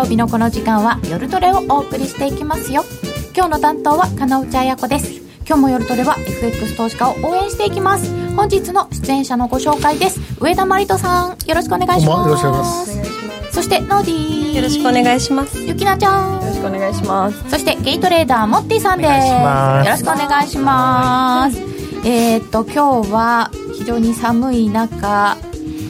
[0.00, 2.84] 曜日のこの時間は夜トレをお送りしていきますよ。
[3.36, 5.20] 今日の担当は金内彩子です。
[5.46, 8.10] 今日も夜トレは FX 投資家を応援していきます。
[8.34, 10.18] 本日の出演者のご紹介です。
[10.40, 12.28] 上田真理人さんよろしくお願いします。
[12.28, 13.52] よろしくお願いします。
[13.52, 14.54] そしてノーディー。
[14.54, 15.60] よろしくお願いします。
[15.60, 16.40] ゆきなちゃん。
[16.40, 17.50] よろしくお願いします。
[17.50, 19.10] そしてゲイトレーダーモッティさんです。
[19.10, 21.58] よろしくお願いします。
[22.06, 25.36] えー、っと今日は非常に寒い中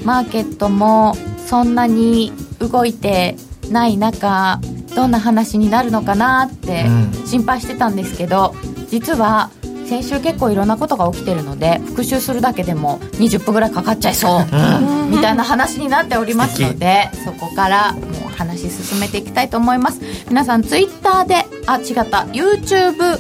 [0.05, 1.15] マーケットも
[1.47, 3.37] そんなに動いて
[3.73, 4.61] ない中
[4.95, 6.87] どんな話になるのかなって
[7.27, 9.51] 心配してたんですけど、うん、実は
[9.87, 20.01] 先週結構いろんなことが起きてるので復習するだけでも20分ぐらいかかっちゃいそう、うん、みたいな話になっておりますのでそこからもう話進めていきたいと思います。
[20.29, 23.19] 皆さんツイッターであ違った YouTube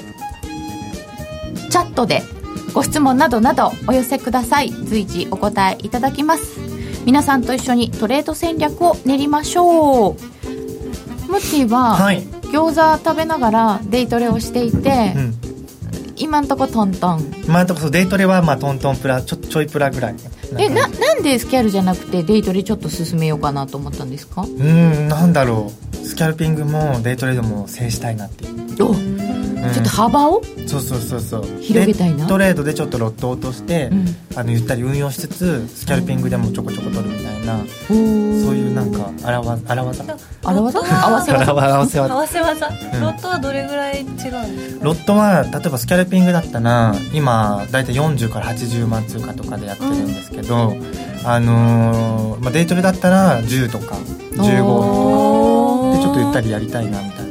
[1.68, 2.22] チャットで
[2.72, 4.70] ご質問などなどお寄せください。
[4.70, 6.60] 随時お答えいただきます。
[7.04, 10.16] 皆さんと一緒にトレード戦略を練りましょう
[11.30, 15.34] ムッティは、はい、餃子食べながらデイトレをしていて、うん、
[16.16, 17.32] 今んとこトントン。
[17.44, 20.16] 今んとこデイトレはまあトントンプラちょちょいプラぐらい
[20.58, 24.42] えななんでスキャルじゃなくてデイトレちょっと進めようかなと思ったんですか？
[24.42, 25.96] うんなんだろう。
[25.96, 28.84] スキャルピングもデイトレードも制したいなっていう。
[28.84, 28.94] お
[29.72, 31.44] ちょっと幅をそうそうそうそう。
[31.60, 32.26] 広げたいな。
[32.26, 40.04] トレードでちょっとロットを落として、うん、あのゆったり運用しつつスキャルピングでもちょこちょこ取るみたいな、そういうなんか荒わ荒技
[40.44, 42.68] 荒技合わせ技合わせ技合わせ技、
[43.00, 44.18] ロットはどれぐらい違うんで
[44.70, 44.84] すか？
[44.84, 50.82] ロットは例えばスキャルピングだったら今大体40から80万通貨とかでやってるんですけど、うん、
[51.24, 57.30] あのー、まあ、デイトレだったら10とか15とかでちょっとゆったりやりたいなみたいな。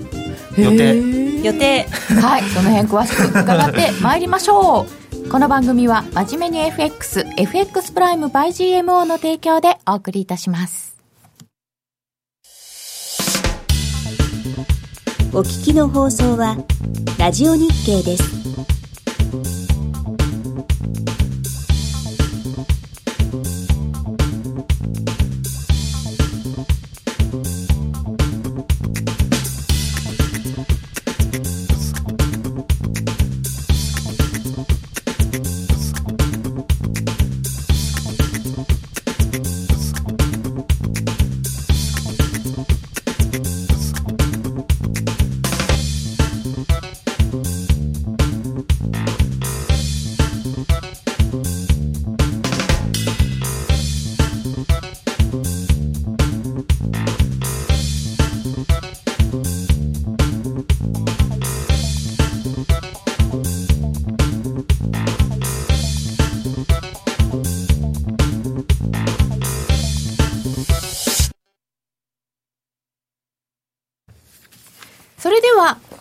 [0.58, 1.88] 予定予定。
[2.22, 4.86] はいその辺詳しく伺ってまいりましょ
[5.26, 5.30] う。
[5.30, 8.48] この番組は真面目に FXFX プライム by
[8.82, 10.98] GMO の提供でお送りいたします。
[15.32, 16.58] お聞きの放送は
[17.20, 19.79] ラジオ日経です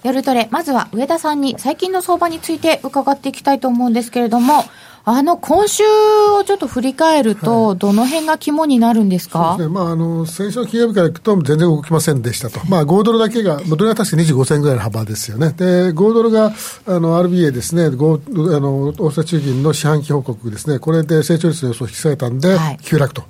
[0.09, 4.65] 夜トレ、まずは上田さんに最近の相場について伺っていきたいと思うんですけれども、
[5.05, 9.75] あの、今週をちょっと振り返ると、どの辺が肝になるんですか、そうですね。
[9.75, 12.61] まあ、あの、先週の金曜日からいくと全然動きませんでしたと。
[12.69, 15.55] まあ、5ドルだけが、ドルは確か25銭ぐらいの幅ですよね。
[15.57, 16.53] で、5ドルが、
[16.87, 23.23] あの、RBA ですね、5あの、大阪中銀の四半期報告ですね、これで成長率の予想を引き下げたんで、急落と。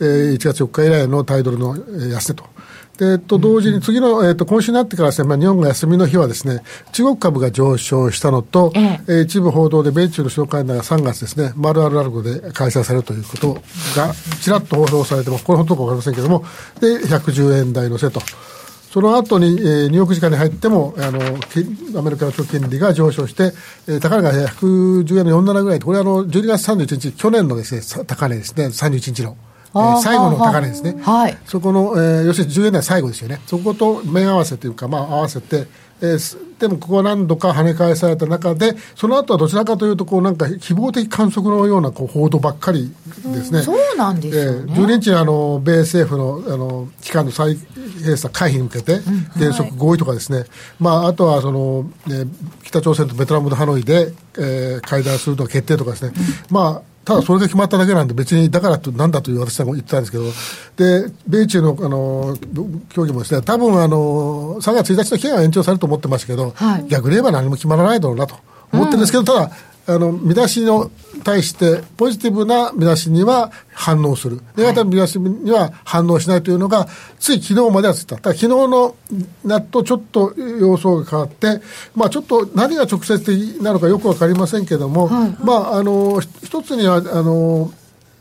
[0.00, 1.76] えー、1月4日以来のタイドルの
[2.10, 2.44] 安値と。
[2.96, 6.62] でと同時に次の、えー、と今週になってからですね、まあ、日本が休みの日はですね
[6.92, 13.54] 中国株が上昇したのと、ええー、一部報道で米中の首脳会談が3月ですね、丸々ラルゴで開催されるということ
[13.94, 16.44] がちらっと放送されてます、これ本当か分かりませんけれども、
[16.80, 18.20] で110円台のせと。
[18.90, 23.52] その後に、えー、ニューヨーク時間に入っても、あの、アメリカの長期金利が上昇して、
[23.86, 29.36] えー、高値が110円の47ぐらいこれはあの、12月31日、去年のですね、高値ですね、31日の。
[29.76, 35.66] えー、最後の高値ですね、はい、そこの、えー、要するに10円台最後ですよね、そこと面合わせというか、まあ、合わせて、
[36.00, 42.94] えー、でもここは何度か跳ね返された中で、その後はどちらかというと、こうなんか希望的観測のようなこう報道ばっかり
[43.24, 49.00] ですね、うん、そうなんですよ、ね、えー、12日あの、米政府のあの機関の再閉鎖回避に向けて、
[49.38, 50.48] 原則合意とかですね、はい、
[50.80, 52.30] まあ、あとはその、ね、
[52.62, 60.24] 北朝鮮とベトナムとハノイで、えー、会談するとか決定とかですね、うん、まあただそれが決まっただけなんで、別にだからとなんだという私は言ってたんですけど、
[60.76, 62.36] で、米中のあの
[62.88, 68.34] 協議もですね、多分あの3月1日の期限は延長されると思ってましたけど、はい、逆に言えば何も決まらないだろうなと
[68.72, 69.50] 思ってるんですけど、うん、ただ、
[69.88, 70.90] あの見出しに
[71.22, 76.88] 対して、ポジティブな見出しには反応する、ネガティブな見出しには反応しないというのが、
[77.18, 78.96] つい昨日まではついた、ただ昨日の
[79.44, 81.60] なっとちょっと様相が変わって、
[81.94, 87.70] まあ、ちょっと何が直接的なのかよく分かりませんけれども、はい、まあ、あの一つにはあの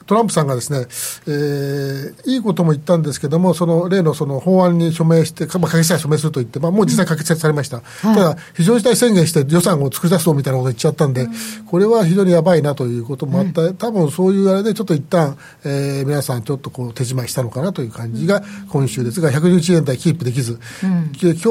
[0.05, 0.85] トランプさんがですね、
[1.27, 7.81] えー、いいことも言ったんですけども、その例のその法案に署名して、まあ、可決したら署名すると言って、まあ、もう実際可決されました。
[8.01, 11.27] ただ、非常事態宣言して予算を作り出すぞみたいなことを言っちゃったんで、
[11.67, 21.47] これは非常にやばいなということもあった、多分そういうあれで、ちょっと一旦、えー、皆さんちょっとこう手締まいしたのかなという感じが今週ですが、111円台キープできず、今日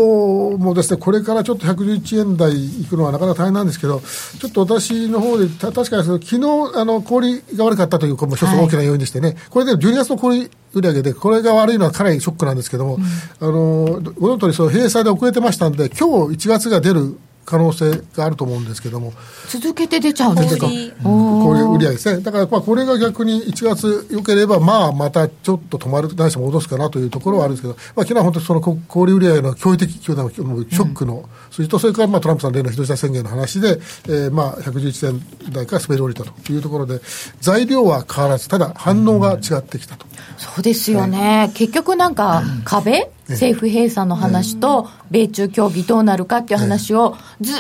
[0.62, 2.52] もですね、これからちょっと111円台
[2.82, 4.00] いくのはなかなか大変なんですけど、
[4.40, 6.38] ちょっと私の方で、た確かに昨日
[6.74, 12.98] あの小売が悪かったという、も一つ大きな要因でしてね、これで12月の小売売上で、これが悪いのはかなりショックなんですけども、
[13.40, 13.52] あの
[14.18, 19.12] ご存知の通り、閉鎖で遅れてましたんで、今日1月が出る可能性があると思うんですけども、
[19.48, 20.66] 続けて出ちゃうんですか？
[20.66, 22.22] こういう売り上げですね。
[22.22, 37.00] だから、まあ、これが逆に1月良ければ、まあ、またちょっと止まる、ないし戻すかなというところはあるんですけど、まあ、昨日は本当にその小売売上の驚異的、巨大なショックの数字と、それから、まあ、トランプさん例の人質宣言の話で、えー、まあ、111円台から滑り降りたというところで、
[37.40, 40.06] 材料は変わらず、ただ反応が違ってきたと。
[40.38, 41.38] そうですよね。
[41.38, 47.56] はい、結局なんか、壁、政府閉鎖の話と、米中協議どうなるかっていう話をずっ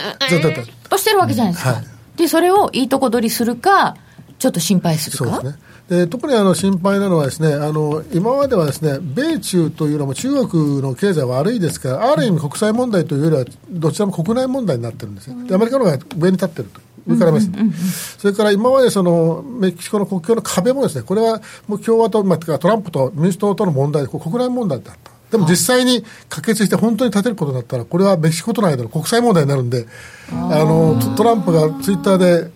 [0.88, 1.82] としてるわけじゃないですか。
[2.16, 3.96] で、それをいいとこ取りするか、
[4.38, 5.24] ちょっと心配するか？
[5.24, 5.62] そうですね。
[5.88, 16.80] で特にあの心配なのはですねあの今まではですね米中というのも中国の経済は悪いですからある意味国際問題というよりはどちらも国内問題になってるんですねでアメリカの方が上に立ってると。
[17.06, 17.70] 上から目線、
[18.16, 29.84] それから今までそのメキシコの国境の壁もですねこれはもう共和党、まあ、トランプと民主党との問題で国内問題だったでも実際に可決して本当に立てることになったら、これはメキシコとの間の国際問題になるんで、
[30.30, 32.52] あのトランプがツイッターで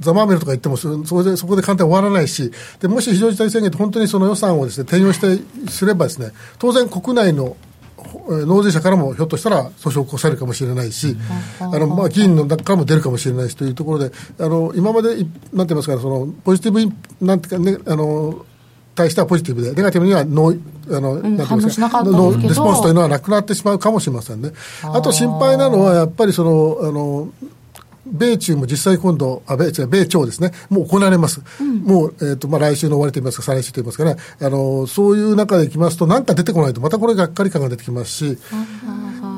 [0.00, 2.50] ざまあめるとか言ってもそこで、そこで簡単に終わらないし、
[2.80, 7.58] でもし非常事態宣言で本当にその予算をです、ね、転用してすればです、ね、当然国内の
[8.26, 11.14] 納税者からもひょっとしたら訴訟を起こされるかもしれないし、
[11.60, 18.46] あのまあ、議員の中からも出るかもしれないしというところで、あの今まで、なんて言いますか、そのポジティブなんていうかね、あの
[18.98, 20.60] 対してはポジティブで、ネガティブにはノー、
[20.96, 24.52] あの、うん、反応しなかったのレスポンスというのはなくなってしまうかもしれませんね。
[24.82, 27.28] あと心配なのは、やっぱりその、あの、
[28.10, 31.42] 米中も実際今度、あ米米朝ですね、もう行われます。
[31.60, 38.38] うん、もう、えっ、ー、と、まあ、来週の終わりといいますか、再来週といいますかね、あの、そういう中でいきますと、なんか出てこないと、またこれがっかり感が出てきますし、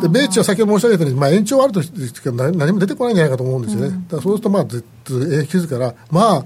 [0.00, 3.86] で、米中は先ほど申し上げたように、まあ、延長はあるとですけど、何も出てこないんじゃないかと思うんですよね。
[3.88, 6.44] うん、そうすると、まあ、ずっと影響から、まあ、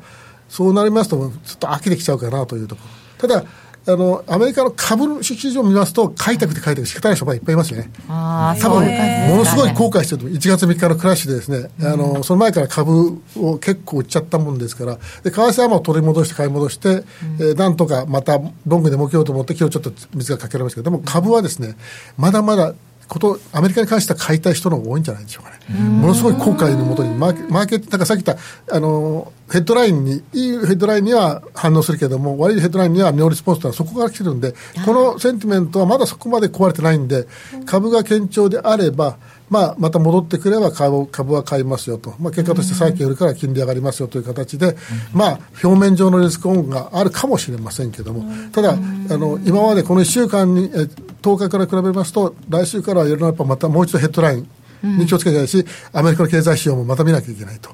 [0.49, 3.04] そうなりますと、ちょっと飽きてきちゃうかなというところ。
[3.29, 3.45] ただ、
[3.87, 7.91] あのアメリカの株式市場を見ますと、買いたくて買いたくて仕方ない人がいっぱいいますよね。
[8.09, 8.87] あ多分
[9.29, 21.77] ものすごい後悔してると、1月3日のクラッシュでですね、うん、あのその前から株を結構売っちゃったもんですから、で為替はもう取り戻して買い戻して、うん、えー、なんとかまたロングで儲けようと思って、今日ちょっと水がかけられましたけど、でも株はですね、
[22.17, 22.75] まだまだ
[23.09, 25.79] ことアメリカに関しては買いたい人の方が多いんじゃないでしょうかね。
[25.79, 34.55] ものすごい後悔のもとにマーケ、マーケット、なんかさっき言ったあのヘッドラインに、いいヘッドラインには反応するけれども、悪いヘッドラインには no response というのはそこから来てるんで、
[34.85, 37.27] この sentiment はまだそこまで壊れてないんで、
[37.67, 39.19] 株が堅調であれば、
[39.51, 44.77] まあ、また戻ってくれば株株は買いますよと、まあ、結果として債券売るから金利上がりますよという形で、
[45.13, 50.89] まあ、表面上のリスクオンがあるかもしれませんけれども、ただ、あの今までこの1週間に、え
[51.25, 57.71] 10日から比べますと、来週からはいろいろやっぱまたもう一度ヘッドラインに気をつけてないし、アメリカの経済指標もまた見なきゃいけないと。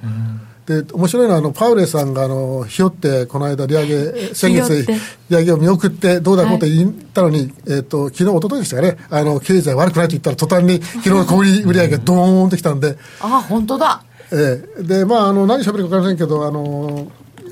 [0.67, 4.87] で面白いのはあのパウレさんがあのひよってこの間利上げ先月
[5.29, 8.97] 利上げを見送ってどうだこうと言ったのに、はい、えっ、と昨日一昨日でしたかね。
[9.11, 12.97] あの経済悪くないと言ったら途端に 昨日の小売売上がドーンときたんで。
[13.21, 14.05] あ本当だ。
[14.31, 14.83] ええ。
[14.83, 17.11] でまああの何喋るか分かりませんけどあの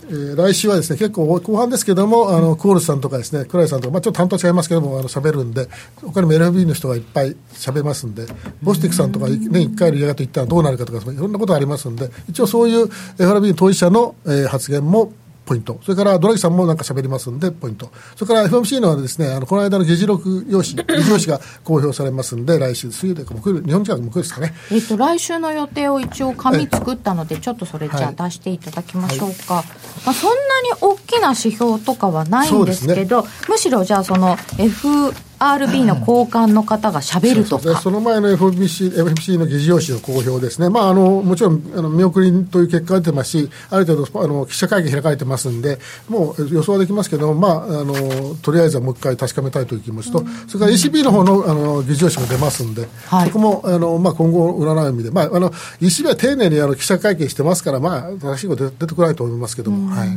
[0.08, 5.68] えー、来週はですね結構後半ですけども、あのコールさんとかですね、クライさんとか、まあ、ちょっと担当違いますけども、あの喋るんで、
[6.02, 8.26] 他にも LFB の人がいっぱい喋りますんで、
[8.62, 12.88] ボスティックさんとか年1回の嫌がと言ったらどうなるかとか、いろんなことがありますんで、一応そういう
[13.18, 15.12] FRB 当事者の、えー、発言も
[15.48, 15.80] ポイント。
[15.82, 17.90] それからドラギさんもなんか喋りますんで、ポイント。
[18.16, 24.54] それから FMC のはですね、あの、この間の議事録用紙、 議事用紙が公表されますんで、来週、水曜日か木曜日、日本時間木曜日ですかね。
[24.70, 29.54] えっと、来週の予定を一応紙作ったので、ちょっとそれじゃあ出していただきましょうか。
[29.54, 29.64] はい、
[30.04, 30.38] まあ、そんなに
[30.82, 45.78] 大きな指標とかはないんですけど、ね、むしろじゃあその F、RB の交換の方がしゃべるとか、その前の FMC, FMC の議事要旨の公表ですね、まあ、あのもちろんあの見送りという結果が出てますし、ある程度あの記者会見開かれてますんで、
[46.08, 47.94] もう予想はできますけどまあ、あの
[48.42, 59.94] とりあえずはもう一回確かめたいという気持ちと、うん、それから ECB の方のあの議事要旨も出ますんで、はい、そこもあの、まあ、今後、占う意味で、まあ、あの ECB は丁寧にあの記者会見してますから、まあ、正しいこと出てこないと思いますけども。
[59.94, 60.08] はい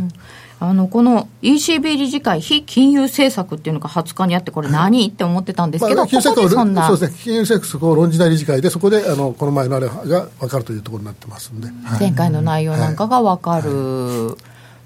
[0.63, 11.68] あの、この ECB 理事会、非金融政策っていうのが20日にあって、これ何、って思ってたんですけど、まあ、金融政策そうですね、金融政策を論じない理事会で、そこで、あの、この前のあれが分かるというところになってますんで。
[12.00, 14.27] 前回の内容なんかが分かる。
[14.27, 14.36] はい。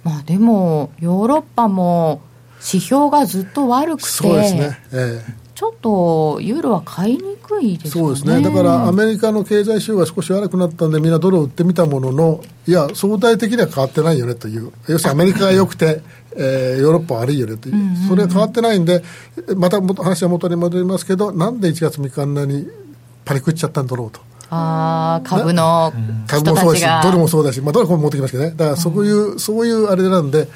[0.05, 2.22] まあでもヨーロッパも
[2.65, 8.16] 指標がずっと悪くてそうですね、ええちょっとユーロは買いにくいですよね。
[8.16, 16.02] そうですね、だからアメリカの経済指標が少し悪くなったんで、みんなドルを売ってみたものの、いや、相対的には変わってないよねという、要するにアメリカが良くて、
[16.36, 17.76] えー、ヨーロッパ悪いよねという、
[18.10, 19.02] それは変わってないんで、
[19.56, 22.68] また話は元に戻りますけど、なんで1月3日あんなに
[23.24, 24.20] パニックっちゃったんだろうと。
[24.50, 25.92] あ株の
[26.28, 30.50] 株もそうだし、ドルもそうだし、まあ、ドルも持ってきますけどね、だからそういう、うん、そういうあれなんで、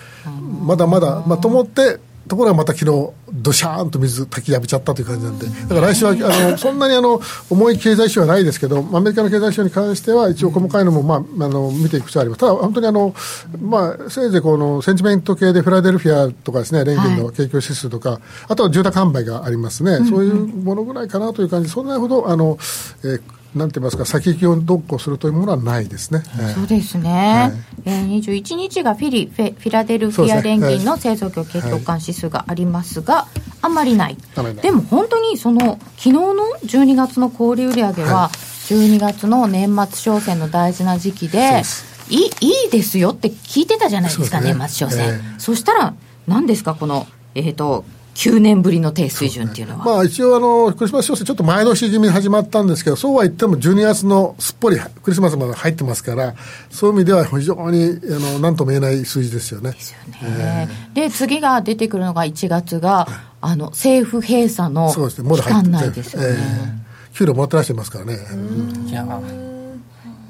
[0.62, 7.20] まだまだ、まあ、と思って、ところがまた昨日どしゃーんと水炊き浴びちゃったという感じなんで、だから来週はあのそんなにあの
[7.50, 12.40] 重い経済指標はないですけど、アメリカの経済指標に関しては、一応細かいのも、まあ、あの見ていく必要あります。
[12.40, 13.16] ただ、本当にあの、
[13.60, 18.20] まあ、せいぜいこのセンチメント系でフィラデルフィアとかですね、連銀の景況指数とか、はい、
[18.50, 22.58] あとは住宅販売がありますね、そういうものぐらいかなという感じ、そんなほど、あの、
[23.04, 23.22] えー
[23.56, 26.24] なんて言いますか、先行きをどっこするというものはないですね。
[26.54, 27.10] そうですね。
[27.10, 27.54] はい、
[27.86, 34.18] えー、21日がフィリフィラデルフィア連銀の製造業景況感指数がありますが、はい、あんまりない。
[34.62, 38.30] でも本当にその昨日の12月の小売売上は、
[38.70, 41.64] 12月の年末商戦の大事な時期で、
[42.10, 45.08] いいいいですよって聞いてたじゃないですか、ね、年末商戦。
[45.08, 45.94] えー、そしたら、
[46.28, 56.36] 何ですか、この、えっ、ー、と、9年ぶりの低水準っていうのは、ね、まあ、一応あの、クリスマス商戦、ちょっと前倒し気味に始まったんですけど、そうは言っても、12月のすっぽりクリスマスまで入ってますから、
[56.70, 59.72] そういう意味では非常にあのなんとも言えない数字ですよね。
[59.72, 63.08] ですよね、えー、で、次が出てくるのが1月が、
[63.42, 66.28] あの政府閉鎖の期間内ですよね。
[66.30, 68.18] えー、給料もらってらっしゃいますからね。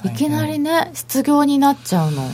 [0.06, 0.16] い。
[0.16, 2.30] きなりね、失業になっちゃうの。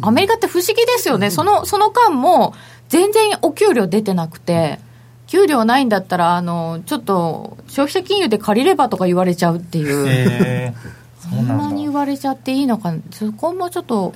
[0.00, 2.54] アメリカって不思議ですよね、そのその間も
[2.92, 4.78] 全然お給料出てなくて、
[5.26, 14.12] 給料ないんだったら、あのちょっと消費者金融で借りればとか言われちゃうっていう、えー、そんなに言われちゃっていいのか、そこもちょっと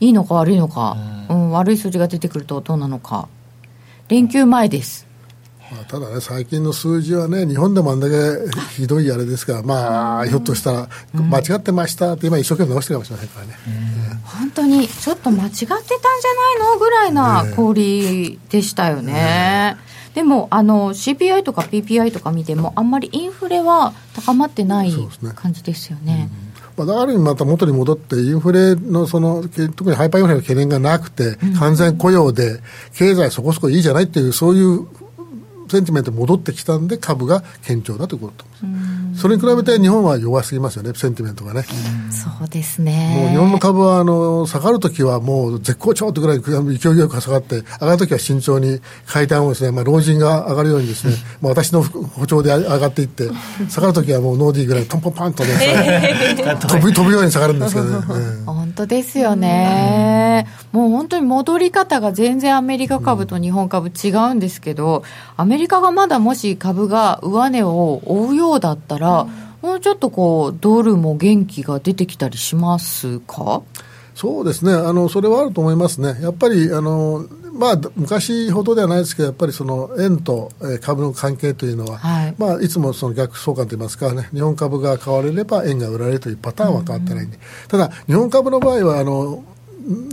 [0.00, 0.96] いいのか悪いのか、
[1.28, 3.28] うん、悪い数字が出てくるとどうなのか、
[4.08, 5.06] 連休前です。
[5.72, 8.14] まあ、ただね、最近の数字はね、日本でもあんだけ
[8.76, 13.54] ひどいあれですから、まあ、ひょっとしたら、間違ってましたって、今、一生懸命直してるかもしれませんからね。
[14.22, 19.76] 本当に、ちょっと間違ってたんじゃないのぐらいな氷でしたよね。
[20.14, 24.92] でもあの CPI とか PPI とか見ても、あんまりインフレは高まってない
[25.34, 26.28] 感じですよね。
[26.76, 29.42] まあ、ある意味また元に戻って、インフレのその、
[29.74, 32.60] 特にハイパーインフレの懸念がなくて、完全雇用で、
[32.94, 34.86] 経済そこそこいいじゃないっていう、そういう
[35.72, 38.44] センチメント戻ってきたんで、株が堅調だということ
[39.16, 41.62] それに比べて日本は弱すぎますよね、センチメントがね。
[42.10, 43.16] そうですね。
[43.16, 53.30] もう日本の株はあの下がるときはもう絶好調ってぐらい勢いよく下がって、上がるときは慎重に階段をですね、まあ、老人が上がるようにですね、まあ、私の歩調で上がっていって、
[53.68, 58.06] 下がるときはもうノーディーぐらいトンポンパンとね、 飛ぶ飛ぶように下がるんですけどね。
[58.72, 60.46] 本当ですよね。
[60.72, 65.02] もう本当に戻り方が全然アメリカ株と日本株違うんですけど、
[65.36, 69.26] アメリカがまだもし株が上値を追うようだったら、
[69.60, 73.60] もうちょっとこう、ドルも元気が出てきたりしますか？
[74.14, 74.72] そうですね。
[74.72, 80.50] あの、それはあると思いますね、やっぱりあの、まあ、昔ほどではないですけど、やっぱりその円と
[80.80, 87.38] 株の関係というのは、はい、まあ、いつもその逆相関といいますかね、日本株が買われれば円が売られるというパターンは変わってないんで、
[87.68, 89.44] ただ、日本株の場合はあの、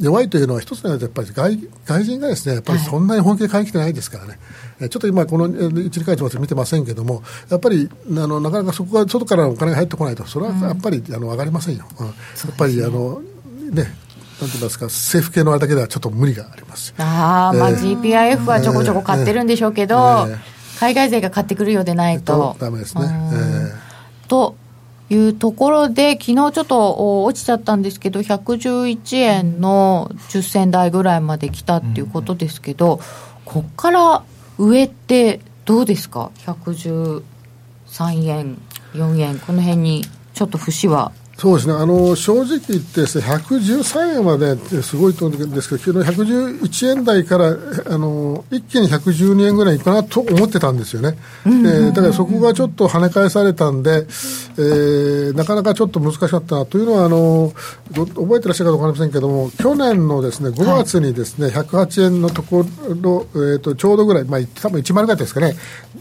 [0.02, 4.40] 弱いというのは、一つのやっぱり外外人がですねやっぱりそんなに本気で買い切ってないですからね、
[4.80, 12.16] はい、ちょっと今、この1、2か月見てませんけども、やっぱりあのなかなかそこが外からお金が入ってこないと、それはやっぱり、うん、あの上がりませんよ、うん、やっ
[12.58, 13.22] ぱりあの、
[13.70, 13.84] ね、
[14.42, 20.34] なんて言いますか、政府系のあれだけではちょっと無理がありますあ、まあ、GPIF はちょこちょこ買ってるんでしょうけど、えーえ。
[20.34, 22.56] ー、海外勢が買ってくるようでないと。
[22.60, 23.04] だめですね。
[23.04, 24.56] えー、と
[25.10, 33.00] いうところで、昨日ちょっと落ちちゃったんですけど、111円の10銭台ぐらいまで来たっていうことですけど、
[33.46, 34.24] こっから
[34.58, 37.24] 上ってどうですか、113
[38.26, 38.62] 円、
[38.94, 41.74] 4円、この辺にちょっと節はそうですね。
[41.74, 47.56] あの正直言ってね113円まですごいと思うんですけど昨日111円台から
[47.88, 54.06] あの一気に112円ぐらいいくかなと思ってたんですよね、えー、だからそこがちょっと跳ね返されたんで、
[54.58, 57.54] えー、なかなかちょっと難しかったなというのはあの
[57.94, 62.66] 覚えてらっしゃるか分かりませんけども去年のですね5月にですね、はい、108円のとこ
[63.02, 65.56] ろ、えーと、ちょうどぐらい、まあ、多分1万ぐらいですかね、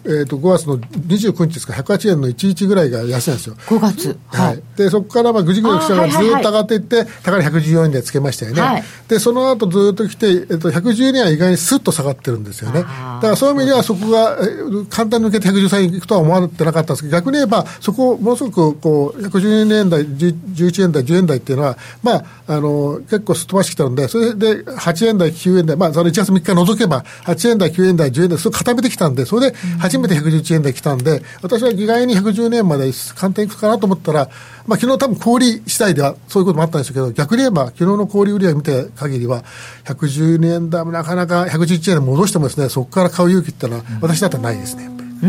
[0.04, 1.74] えーと、5月の29日ですか。
[1.74, 3.54] 108円の11ぐらいが安いんですよ。
[3.66, 4.18] 5月。
[4.28, 8.84] はい、でそこからからまあぐじぐじ来たからずっと上がっていって、高値114円でつけましたよね、はい。
[9.08, 34.28] でその後ずっと来て、えっと、112円は意外にスッと下がってるんですよね、だからそういう意味では、そこがえー簡単に抜けて113円いくとは思われてなかったんですけど、逆に言えば、そこをものすごくこう112円台、10 11円台、10円台っていうのは、まあ、あの結構すっ飛ばしてきたので、それで8円台、9円台、まあ、その1月3日除けば、8円台、9円台、10円台、それ固めてきたんで、それで初めて111円台来たんで、私は意外に110円まで簡単にいくかなと思ったら、
[34.68, 39.42] まあ昨日多分小売り次第ではそういうこともあったんですけど、逆に言えば、昨日の小売売上見て限りは、
[39.84, 45.08] 110円台もなかなか111円で戻してもですね、そこから買う勇気ってのは、私だったらないですね、やっぱり。
[45.08, 45.28] うー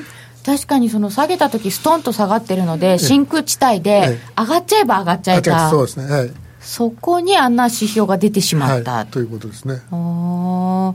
[0.00, 0.04] ん。
[0.44, 5.68] 確かにその下げた時ストンと下がってるので真空地帯でえ上がっちゃえば上がっちゃえた。
[5.68, 6.10] そうですね。
[6.10, 6.30] はい。
[6.62, 9.82] そこにあんな指標が出てしまった、はい、ということですね。
[9.90, 10.94] あー。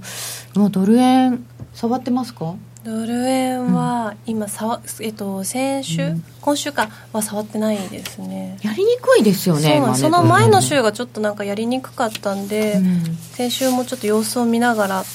[0.55, 2.55] 今ドル円触ってますか？
[2.85, 6.87] ドル円は今さわ、えっと、先週、今週か。
[7.11, 8.59] は触ってないですね。
[8.61, 9.95] やりにくいですよねね。
[9.95, 13.03] その前の週がちょっとなんかやりにくかったんで、うん。
[13.15, 15.05] 先週もちょっと様子を見ながらっ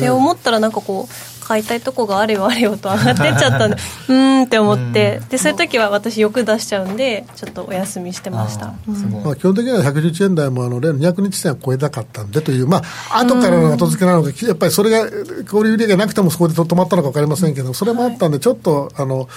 [0.00, 3.76] て思ったらなんかこう買いたいとこがあれよあれよと上がってっちゃったんで
[4.08, 5.22] うーんって思って。
[5.30, 8.66] でそういう時は私欲出しちゃうんでちょっとお休みしてました。
[8.66, 9.24] あーすごい。
[9.24, 15.08] まあ、基本的には111円台もあの例の200日線は超えなかったんでという、まあ後からの後付けなのか、やっぱりそれが、
[15.50, 19.28] 小売売りがなくてもそこで止まったのか分かりませんけど、それもあったんで、ちょっとあの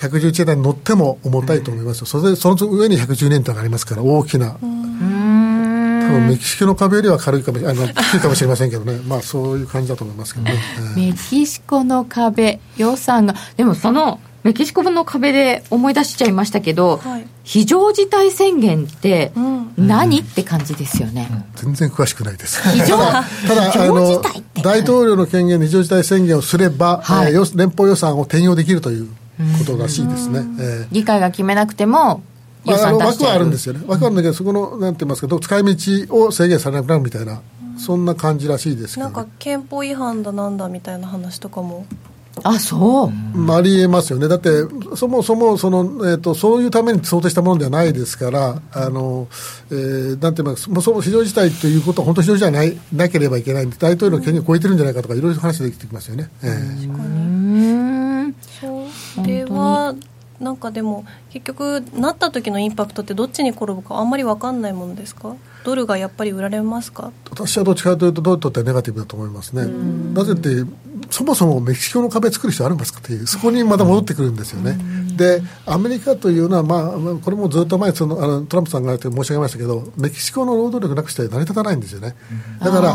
[0.00, 4.66] 111円台に乗っても重たいと思いますよ、それでその上に112円とがありますから、大きな、多
[6.16, 10.54] 分メキシコの壁よりは軽いかもしれあの低いかもしれませんけどね、まあそういう感じだと思いますけどね。
[10.96, 13.34] ええメキシコの壁予算が。
[13.56, 17.26] でもそのメキシコの壁で思い出しちゃいましたけど、はい。
[17.42, 19.56] 非常事態宣言ってうん。
[19.76, 22.62] 何、って感じですよね、全然詳しくないです。
[22.70, 23.22] 非常 ただ、
[23.74, 24.22] あの
[24.62, 27.26] 大統領の権限で非常事態宣言をすれば、はい。
[27.26, 29.08] えーよ連邦予算を転用できるという
[29.58, 30.44] ことらしいですね。
[30.60, 30.94] えー。
[30.94, 32.35] 議会が決めなくても予
[32.66, 37.40] まあ、あの枠はあるんですよね、枠はあるんだけど、そこのなんて言いますか、使い道を制限されなくなるみたいな、
[37.78, 41.86] そんな感じらしいですけど、なんか憲法違反だなんだみたいな話とかも。
[42.42, 44.50] あそう、まあ、ありえますよね、だって、
[44.94, 49.26] そもそもその、えー、とそういうために想定したものではないですから、あの
[49.70, 56.28] えーなんて言いますか、もうそも非常事態ということは、本当に非常事態ないなければいけないんで、大統領の権限を超えてるんじゃないかとか、いろいろ話できてきますよね。
[56.42, 56.98] えーうー
[58.28, 58.34] ん。
[58.60, 59.94] それは
[60.40, 65.34] なんかでも結局なった時のインパクトってどっちに転ぶかあんまり分かんないものですか？
[65.64, 67.10] ドルがやっぱり売られますか？
[67.30, 69.66] 私はどっちかというと、ドルにとってはネガティブだと思いますね。
[70.14, 70.48] なぜって、
[71.10, 73.00] そもそもメキシコの壁作る必要あるんですか？
[73.00, 74.78] っていう、そこにまた戻ってくるんですよね。
[75.16, 82.14] で、アメリカというのは、まあ、まあこれもずっと前そのあの、トランプさんが言って申し上げましたけど、メキシコの労働力なくしては成り立たないんですよね。
[82.60, 82.94] だから、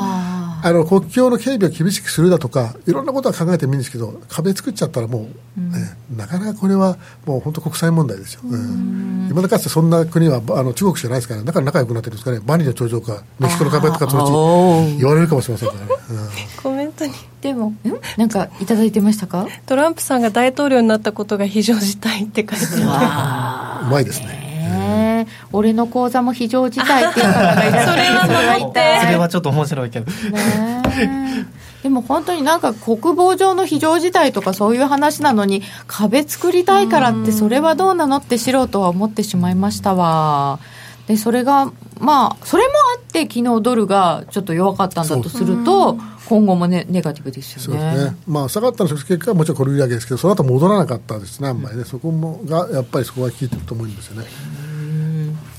[0.64, 8.42] ああの国境の警備を厳しくするだとか、いろんなことは考えてもいいんですけど、壁作っちゃったらもう、ねなかなかこれはもう本当、国際問題ですよ。
[8.44, 9.28] うん。
[9.30, 15.88] 今だかつてそんな国はあの中国しかないですから、だから仲良くなってるんですかね、バニーの頂上か、メキシコの壁とか、そのうち言われるかもしれませんからね。
[16.10, 16.30] うん。
[16.62, 17.14] コメントに。
[17.42, 17.78] でもん？
[18.18, 19.48] なんかいただいてましたか？
[19.66, 24.51] トランプさんが大統領になったことが非常事態って書いてあうまいですね。
[24.62, 25.28] ね。
[25.28, 28.04] え俺の口座も非常事態っていう方がいらっしゃる。
[28.22, 29.00] それは守って。
[29.02, 30.12] それはちょっと面白いけど。
[30.12, 30.82] ね。
[31.00, 40.60] えでも本当になんか国防上の非常事態とかそういう話なのに壁作りたいからってそれはどうなのって素人は思ってしまいましたわ。
[41.08, 45.98] でそれがまあそれもあって昨日ドルがちょっと弱かったんだとすると
[46.32, 47.64] 今後もねネガティブですよね。
[47.66, 54.28] そうですね、まあ、下がったの結果はもちろんこれ売り上げですけど、その後戻らなかったですね、あんまりね、そこもがやっぱりそこは効いてると思うんですよね。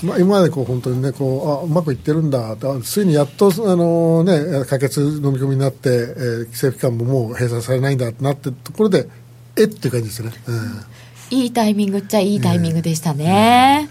[0.01, 9.07] まあ、今までこう本当にねこうあうまくいってるんだだついにやっとあの、ね、可決飲み込みになって、えー規制機関ももう閉鎖されないんだってなってるところで
[9.55, 11.37] えっていう感じですよね、うん。
[11.37, 13.89] いいタイミングっちゃいいタイミングでしたね。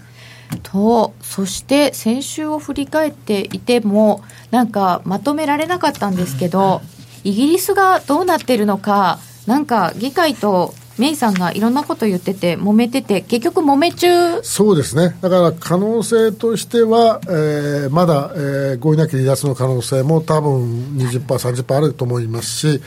[0.61, 6.81] とそして先週を振り返っていてもなんかまとめられなかったんですけど
[7.23, 14.43] イギリスがどうなってるのかなんか議会とメイさんがいろんなこと言ってて揉めてて結局揉め中。
[14.43, 22.81] そうですね、だから可能性としては、えーまだ、えー合意なき離脱の可能性も多分20%、30%あると思いますし、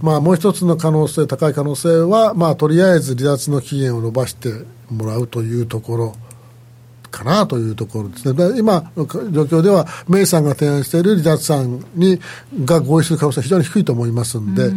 [0.00, 4.50] まあ、もう一つの可能性、高い可能性は、まあ、とりあえず離脱の期限を延ばして
[4.90, 6.16] もらうというところ。
[7.10, 12.18] かなというところですね、で今の状況では、メイさんが提案している離脱案に
[12.64, 14.70] が合意する可能性は非常に低いと思いますので、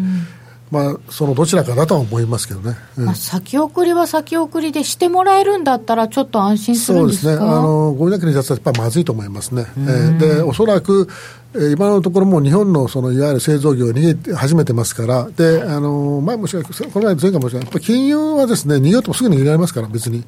[0.73, 2.75] まあ、そのどちらかだとは思いますけどね。
[2.97, 3.05] うん。
[3.05, 11.07] まあ、先送りは先送りでしてもらえるんだったらちょっと安心するそうでね、んですすかあの合意なき離脱はやっぱりまずいと思いますね、えーでおそらく、
[11.53, 20.23] えー今のところもう日本のそのいわゆる製造業、逃げて始めてますから、であの前もしかこの前、前回もしかやっぱり金融はですね逃げようともすぐに逃げられますから、別に。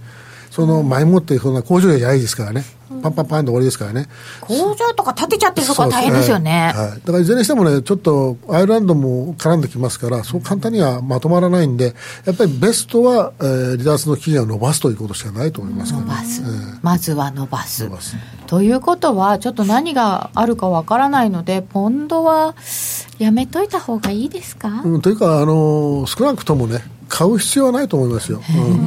[0.56, 2.64] その前もってそんな工場じゃないですからね、
[3.04, 4.08] パンパンパンで終わりですからね。
[4.40, 6.72] 工場とか建てちゃってるとか大変ですよね。
[6.74, 17.84] はい、だからいずれにしてもね、ちょっとアイルランドも絡んできますから、そう簡単にはまとまらないんで、やっぱりベストは、えー、離脱の期限を伸ばすということしかないと思います伸ばす、えー、まずは伸ばす。
[17.84, 18.16] 伸ばす。
[18.48, 22.56] ということは、ちょっと何があるかわからないので、ポンドは
[23.20, 28.42] やめといた方がいいですか、うん、というか、あの少なくともね、買う必要はないと思いますよ、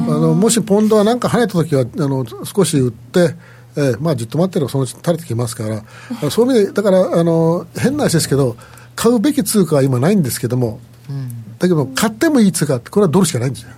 [0.07, 3.35] うん、あのもしポンドは何か跳ねたときはあの少し売って、
[3.75, 5.83] えーまあ、じっと待ってればそのうち垂れてきますから、
[6.29, 8.57] そういう意味で、だからあの変な話ですけど、
[8.95, 10.79] 買うべき通貨は今ないんですけども、
[11.09, 13.69] うん、だけど、買ってもいい通貨って、これはドルしかないんですよ。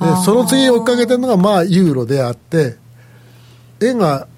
[0.00, 2.76] うん、でその次追いかけてるのが、まあ、ユーロであって、
[3.80, 4.28] 円が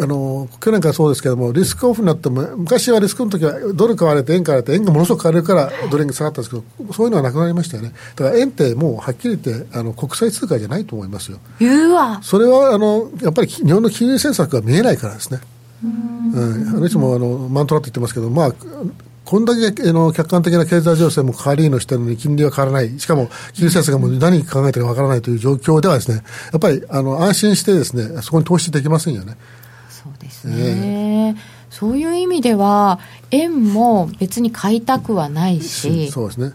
[0.00, 11.38] あの去年からそうですけども、リスクオフになっても、昔はリスクの時はドル買われて、円買われて、円がものすごく買われるから、ドル円が下がったんですけど、そういうのはなくなりましたよね、だから円ってもうはっきり言って、あの国際通貨じゃないと思いますよ。
[11.58, 15.40] 言うわそれはあのやっぱり日本の金融政策が見えないからですね。
[15.84, 18.52] うん、あのいつもあのマントラって言ってますけど、まあ、
[19.24, 29.36] こんだけあの客観的な経済情勢も変わりのしてるのに金利は変わらない、しかも金融政策がもう何考えてるかわからないという状況ではですね、やっぱりあの安心してですね、そこに投資できませんよね。
[30.42, 32.98] そうですね、えー、そういう意味では
[33.30, 36.10] 円も別に買いたくはないし。
[36.10, 36.52] そうですね。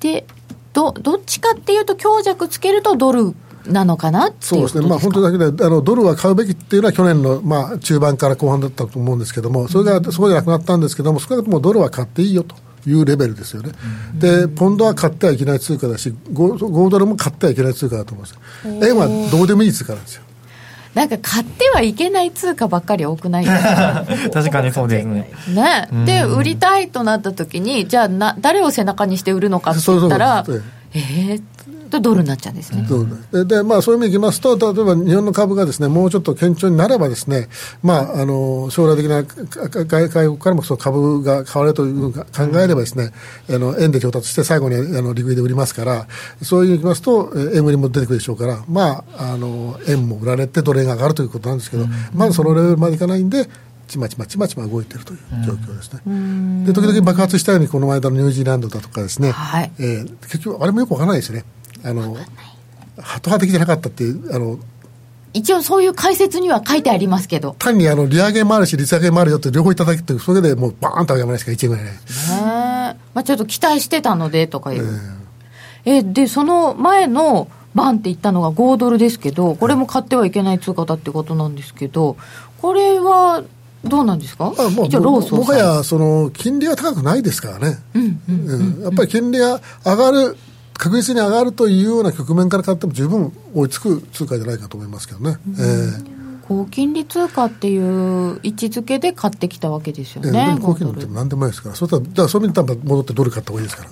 [0.00, 0.26] で
[0.72, 3.34] どどっちかっていうと強弱つけるとドル
[3.66, 12.56] なのかなそうですね、まあ、本当だけであのドルは買うべきっていうのは去年の、まあ、中盤から後半だったと思うんですけども、それがそうじゃなくなったんですけども、少なくともドルは買っていいよと。
[12.86, 13.72] いうレベルですよね、
[14.14, 18.38] でポンドは買ってはいけない通貨だし、5ドルも買ってはいけない通貨だと思います、
[18.86, 20.22] 円はどうでもいい通貨なんですよ。
[20.94, 24.04] なんか買ってはいけない通貨ばっかり多くないですか？
[24.34, 25.30] 確かにそうですね。
[25.54, 30.44] ね、で、売りたいとなった時に、じゃあな、誰を背中にして売るのかって言ったら、
[30.92, 31.42] えー、
[31.90, 32.86] とドルになっちゃうんですね。
[33.32, 37.48] でで、まあ、そういう意味でいきますと、例えば日本の株がですね、もうちょっと堅調になればですね、
[37.82, 42.24] まあ、あの、将来的な外国からもその株が買われるという考
[42.60, 43.12] えればですね、
[43.48, 46.06] あの、円で調達して最後にあの、利食いで売りますから、
[46.42, 53.48] そういう意味でいきますと、円売りも出てくるでしょうから、まあ、あの、円も売られてドル円が上がるということなんですけど、まずそのレベルまでいかないんで、
[53.90, 56.64] ちまちまちまちま動いているという状況ですね。
[56.64, 61.44] で、時々爆発したように、この間のニュージーランドだとかですね、はい、えー、結局、あれもよくわからないですね。
[61.84, 62.16] あの、
[62.98, 64.58] ハト派的じゃなかったっていう、あの、
[65.32, 67.54] 一応そういう解説には書いてありますけど。
[67.58, 71.84] 単にあの、利上げもあるし、利下げもあるよって両方いただくと、それでもうバーンと上げまないですか、1円ぐらい。
[71.84, 71.92] ね。
[73.14, 74.88] まあちょっと期待してたので、とかいう。
[75.84, 82.16] えー、で、その前の、バンって言ったのが5ドルですけど、これも買ってはいけない通貨だってことなんですけど、
[82.60, 83.44] これは
[83.84, 87.78] どうなんですか、あももはやその金利は高くないですからね、
[88.82, 90.36] やっぱり金利が上がる
[90.80, 95.36] 確実に上がるというような局面から買っても十分追いつく通貨じゃないかと思いますけどね。
[95.58, 100.32] えー高金利通貨っていう位置づけで買ってきたわけですよね。
[100.32, 103.84] でも高金利って何でもないですから、そしたら、だからそういう意味で戻ってドル買った方がいいですか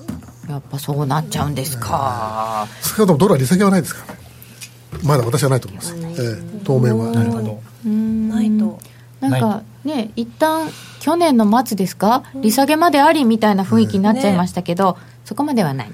[0.49, 0.55] ら。
[0.55, 2.67] やっぱそうなっちゃうんですか。
[2.83, 7.13] 少なくともドルは利下げはないですから、まだ私はないと思います、えー、当面は。
[7.13, 7.61] なるほど。
[7.85, 8.81] ないと。
[9.21, 15.93] なんかね、一旦去年の末ですか、利下げまでありみたいな雰囲気になっちゃいましたけど、ね、そこまではない。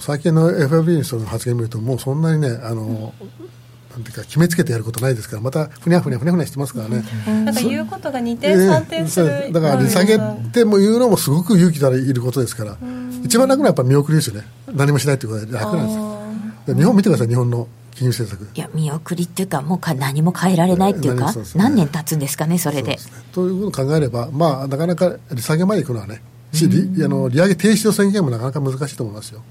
[0.00, 3.14] 最近の FRB の人の発言を見ると、もうそんなにね、あの、
[3.92, 7.04] なんていうか決めつけてやることないですから、またふにゃふにゃふにゃふにゃしてますからね。
[7.44, 10.18] なんか言うことが二転三転する、えー、だから利下げっ
[10.52, 12.76] ても言うのもすごく勇気がいることですから、
[13.22, 14.46] 一番楽なやっぱ見送りですよね。
[14.72, 16.74] 何もしないっていうことは楽なんです。
[16.74, 18.56] 日本見てください、日本の金融政策。
[18.56, 22.82] いや、見送りっていうか、もうか何も変えられないっていうか、ね、何年経つんですかね、それで。
[22.82, 22.98] でね、
[23.32, 29.42] ということを考えれば、まあ、なかなか利下げまでいくのはね、し、あの利上げ停止の宣言もなかなか難しいと思いますよ。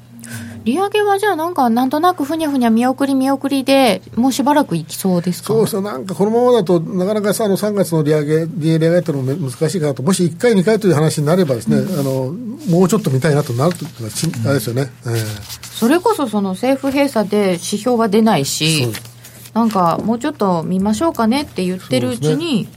[0.64, 5.48] 利上げはじゃあ、なんかなんとなくふにゃふにゃ見送り見送りで、もうしばらくいきそうですか？
[5.48, 12.36] そうですなんかこのままだと、なかなかさあの3月の利上げ、利上げっていうのも難しいかなと、もし1回、2回という話になればですね、うん、あの
[12.70, 14.12] もうちょっと見たいなとなるというのは、
[14.46, 15.16] あれですよね、えー、
[15.64, 18.88] それこそその政府閉鎖で指標は出ないし、
[19.54, 22.70] なんかもうちょっと見ましょうかねって言ってるうちに、ね、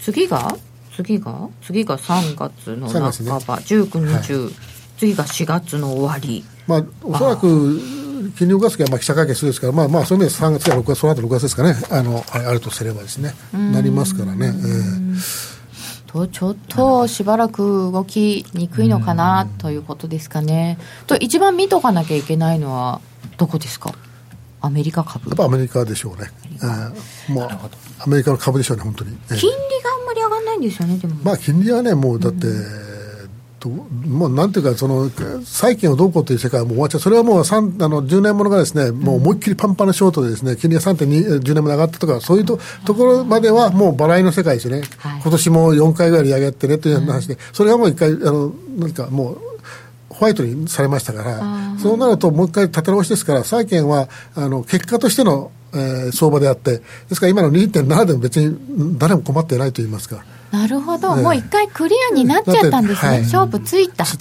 [0.00, 0.56] 次が？
[0.94, 1.48] 次が？
[1.62, 4.52] 次が3月の半ば、ね、19、20、はい、
[4.98, 6.44] 次が4月の終わり。
[6.66, 7.80] まあ、おそらく
[8.38, 14.46] 金利動かす時はまあ記者会見するですから、まあ、まあそういう意味で3月や6月、その後6月ですかね、あのあるとすればですね、なりますからね。
[14.46, 15.52] えー
[16.06, 20.76] とちょっとしばらく動きにくいのかなということですかね。
[21.06, 23.00] と一番見とかなきゃいけないのは
[23.38, 23.94] どこですか？
[24.60, 25.30] アメリカ株。
[25.30, 26.30] やっぱアメリカでしょうね。
[26.56, 27.70] えー、まあ、
[28.00, 29.16] アメリカの株でしょうね、本当に。
[29.28, 29.50] 金利が
[30.00, 31.14] あんまり上がらないんですよね、でも。
[31.24, 32.46] まあ、金利はね、もうだって、
[33.62, 35.08] ともうなんていうか、その
[35.44, 49.38] 債券をどうこうという世界はもう終わっちゃう、それはもうあの10年ものがですね、もう思いっきりパンパンなショートでですね、金利が3.2、10年も上がったとか、そういうとところまではもう払いの世界ですよね、はい、今年も4回ぐらい利上げってねという話で、それがもう一回、あの何かもう、
[50.08, 60.24] ホワイトにされましたから、そうなるともう一回立て直しですから、債券はあの結果としての、えー、相場であって、ですから今の2.7でも別に誰も困ってないと言いますか。
[60.52, 64.04] なるほど、もう一回クリアになっちゃったんですね、はい、勝負ついた。
[64.04, 64.18] 一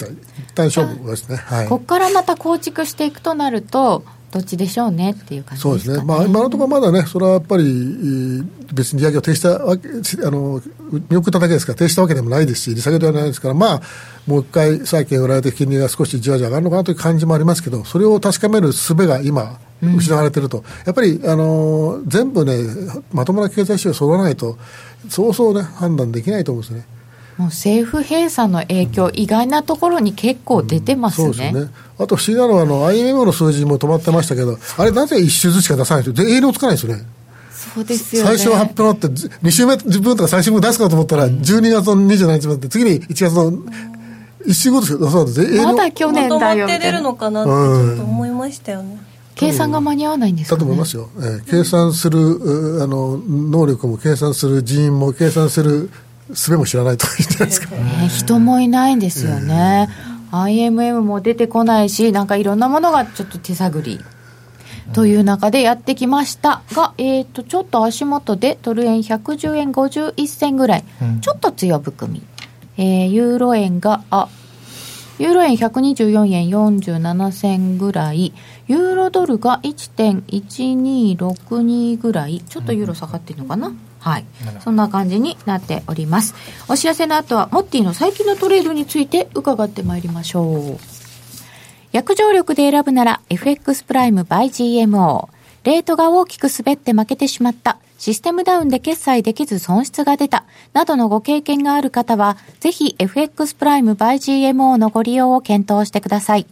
[0.55, 7.63] 旦勝負ですね、はい、ここからまた構築していくとなると、どっちでしょうねっていう感じ、ね、そうですね、まあ、今のところまだね、それはやっぱり
[8.73, 10.61] 別に利上げを停止したわけあの
[11.09, 13.81] 見送っただけですから、停止したわけでもないですし、利下げではないですから、まあ、
[14.25, 22.55] もう一回、債券売られて金利が少しじわじわ上がるのかなという感じもありますけど、それを確かめる術が今、失われてると、うん、やっぱりあの全部ね、
[23.11, 24.57] まともな経済指標揃わないと、
[25.09, 26.85] そうそうね、判断できないと思うんですね。
[27.37, 31.27] もう政府閉鎖の影響、意外なところに結構出てますね。
[31.27, 37.03] うん、そうですねあと不思議なのはあの、IMF の数字も止まってましたけど、あれ、なぜ一週ずつしか出さないと、営業つかないですよね。
[37.51, 43.51] そうですよ、ね、最初発表って、2週目自分とか最終目出すかと思ったら、12月の27日まで、次に1月の
[44.45, 48.97] 1週後ですけど、そうですまだ去年だよまとまって出るのかなってちょっと思いましたよね。
[49.35, 52.19] 計算が間に合わないんですか、ね、だと思いますよ、えー、計算する
[52.81, 55.89] あの能力も計算する人員も計算する
[56.29, 59.89] 術も知らないとですか、ね、人もいないんですよね、
[60.31, 63.99] えー、IMM も出てこないしなんかいろんなものがちょっと手探り。
[64.93, 66.63] という中でやってきました。
[66.73, 72.21] が、えー、とちょっと足元でドル円110円51銭ぐらい、うん、ちょっと強含み、
[72.77, 74.27] えー、ユーロ円があ
[75.21, 78.33] ユーロ円124円47銭ぐらい、
[78.71, 84.25] ユーロドルが1.1262ぐらい、ちょっとユーロ下がってるのかな、はい。
[84.61, 86.33] そんな感じになっております。
[86.69, 90.79] お知らせの後は、モッティの最近のトレードについて伺ってまいりましょう。
[91.91, 95.27] 約定力で選ぶなら、FX プライム by GMO。
[95.65, 97.77] レートが大きく滑って負けてしまった。
[97.97, 106.47] システムダウンで決済できず損失が出た、などのご経験がある方は、ぜひ FX プライム by GMO のご利用を検討してください。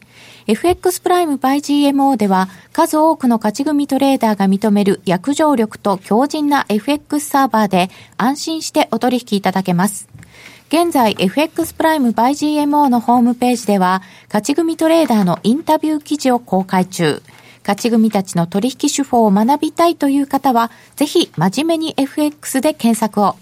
[0.50, 10.10] FX プライム by GMO では、数多くの勝ち組トレーダーが認める約定力と強靭な FX サーバーで安心してお取引いただけます。
[10.70, 12.32] 現在 FX プライム by
[12.64, 17.22] GMO のホームページでは、勝ち組トレーダーのインタビュー記事を公開中。
[17.62, 23.36] 勝ち組たちの取引手法を学びたいという方は、ぜひ真面目に FX で検索を。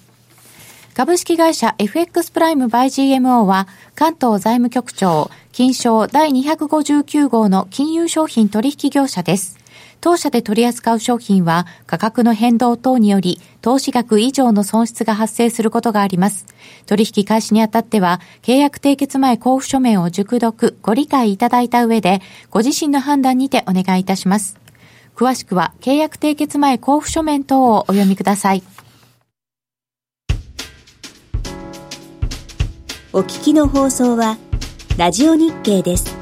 [0.97, 9.59] 株式会社 FX プライムバイ GMO は、関東財務局長、金賞第259号の金融商品取引業者です。
[10.01, 16.47] 当社で取り扱う商品は価格の変動等により投資額以上の損失が発生することがあります。
[16.87, 24.57] 取引開始にあたっては契約締結前交付書面を熟読、ご理解いただいた上でご自身の判断にてお願いいたします。
[25.15, 28.63] 詳しくは契約締結前交付書面等をお読みください。
[33.13, 34.37] お聞きの放送は
[34.97, 36.16] ラジオ日経です。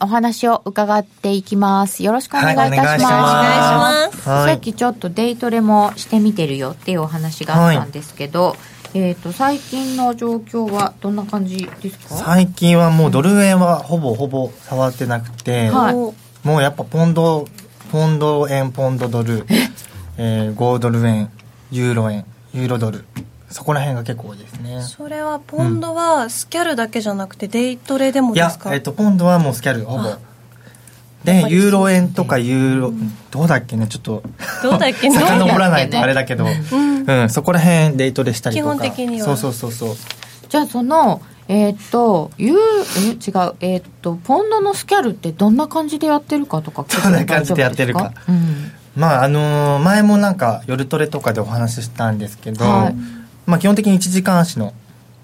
[0.00, 2.02] お話を伺っていきます。
[2.02, 2.82] よろしくお願いいたします。
[2.82, 4.22] はい、お願いします。
[4.22, 8.54] さっきちょっとデイトレもしてみてるよっていうお話があったんですけど、は
[8.94, 12.14] い、えっ、ー、と、最近の状況はどんな感じですか？
[12.16, 16.14] 最近はもうドル円はほぼほぼ触ってなくて、はい、も
[16.58, 17.46] うやっぱポンド、
[17.90, 19.46] ポンド円、ポンドドル、
[20.16, 20.50] え？
[20.50, 21.30] ー、5ドル円、
[21.70, 23.04] ユーロ円、ユーロドル、
[23.50, 24.82] そこら辺が結構多いですね。
[24.82, 30.10] それはポンドはスキャルだけじゃなくてデイトレでもですか、いや、えっと、ポンドはもうスキャルほぼ。
[31.24, 32.92] でユーロ円とかユーロ、
[33.30, 34.22] どうだっけねちょっと。
[34.62, 35.08] どうだっけ？
[35.10, 38.74] ね 遡らないとあれだけど、うん、うん、そこら辺デイトレしたりとか。
[38.74, 39.26] 基本的には。
[39.26, 39.96] そうそうそうそう。
[40.48, 43.16] じゃあそのえーっと、ゆう、え、違う、
[43.60, 48.12] えーっと、ポンドのスキャルってどんな感じでやってるかとか どんな感じでやってるか？
[48.28, 48.70] うん。
[48.94, 52.94] まああのー前もなんか夜トレとかでお話ししたんですけど、はい
[53.48, 54.74] まあ基本的に1時間足の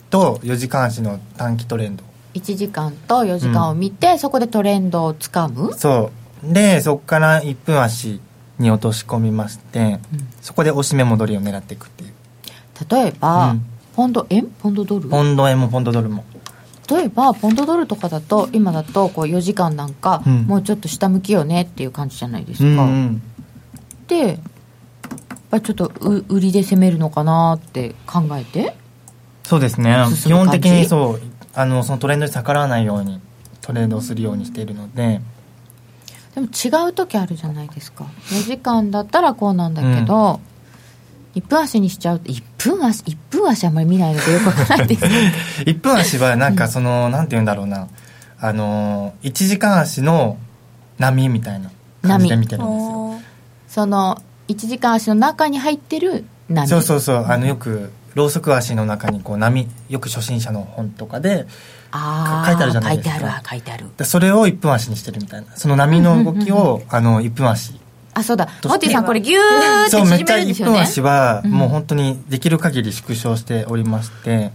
[0.09, 2.03] と4時間足の短期トレンド。
[2.33, 5.75] 1時間と4時間を見て、そこでトレンドをつかむ。
[5.75, 6.11] そ
[6.43, 6.53] う。
[6.53, 8.21] でそこから1分足
[8.59, 9.99] に落とし込みまして、
[10.41, 12.13] そこで押し目戻りを狙っていくっていう。
[12.91, 13.67] 例えば、うん。
[13.95, 14.47] ポンド円？
[14.47, 15.09] ポンドドル？
[15.09, 16.25] ポンド円もポンドドルも。
[16.91, 20.43] 例えばポンドドルとかだと今だとこう4時間なんか、うん。
[20.45, 23.23] もうちょっと下向きよねっていう感じじゃないですうんか、うん。
[24.09, 24.39] で
[25.55, 28.77] ぱりちょっとう売りで攻めるのかなって考えて。
[29.45, 29.95] そうですね。
[30.23, 31.21] 基本的にそう
[31.55, 33.21] あのそのトレンドに逆らわないように
[33.61, 35.21] トレードをするようにしているので。
[36.35, 38.05] でも違う時あるじゃないですか。
[38.31, 40.41] 4時間だったらこうなんだけど、
[41.37, 45.05] 1分足にしちゃうと1分足1分足あんまり見ないのでよくわからないです
[45.63, 47.87] 1分足はなんかその、なんて言うんだろうな。
[48.41, 50.39] あの1時間足の
[50.99, 51.71] 波みたいな
[52.03, 53.21] 感じで見てるんですよ。
[53.69, 56.69] その1時間足の中に入ってる波。
[56.69, 57.25] そうそうそう。
[57.27, 61.47] あのよくろうそく足の中にこう波よく初心者の本とかで
[61.93, 63.15] 書いてあるじゃないですか。
[63.15, 63.87] 書いてあるわ書いてある。
[63.97, 65.57] でそれを1分足にしてるみたいな。
[65.57, 67.81] その波の動きをあの1分足。
[68.13, 68.47] あそうだ。
[68.61, 70.73] とモッティさんこれギューってそうめっちゃ1縮めるんですよね。
[70.75, 71.51] 分足はうん。
[71.51, 74.53] もう本当にできる限り縮小しておりまして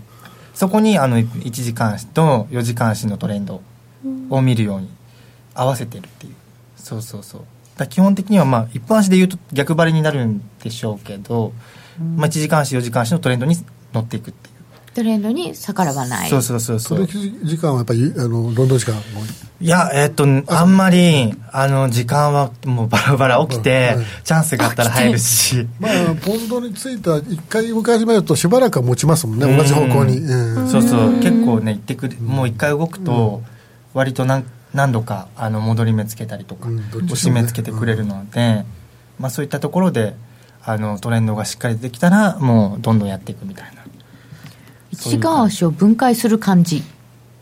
[0.53, 3.61] そこにあの1時間足と4時間足のトレンド
[4.29, 4.89] を見るように
[5.55, 6.35] 合わせてるっていう。
[6.77, 7.41] そうそうそう
[7.79, 11.53] だ基本的にはまあ1分足で言うと逆張りになるんでしょうけど、
[12.15, 13.55] まあ、1時間足4時間足のトレンドに
[13.93, 14.59] 乗っていくっていう。
[14.93, 16.29] トレンドに逆らわない。
[16.29, 17.07] そうそうそうそう。
[17.07, 19.01] 取引時間はやっぱりあのロンドン時間も
[19.61, 24.05] いやえっとあんまりあの時間はもうバラバラ起きてうん。
[24.23, 25.67] チャンスがあったら入るし。
[25.79, 29.55] まあポンドについては一回動き始めるとしばらくは持ちますもんね。
[29.55, 30.67] 同じ方向に、うん。
[30.67, 31.13] そうそう。
[31.19, 33.43] 結構ね行ってくるもう一回動くと
[33.93, 38.65] 割と何何度かあの戻り目つけたりとか押し目つけてくれるので、
[39.19, 40.15] まあ、そういったところで
[40.63, 43.79] あのトレンドがしっかりできたらもうどんどんやっていくみたいな。
[44.93, 46.83] 1時間足を分解する感じ。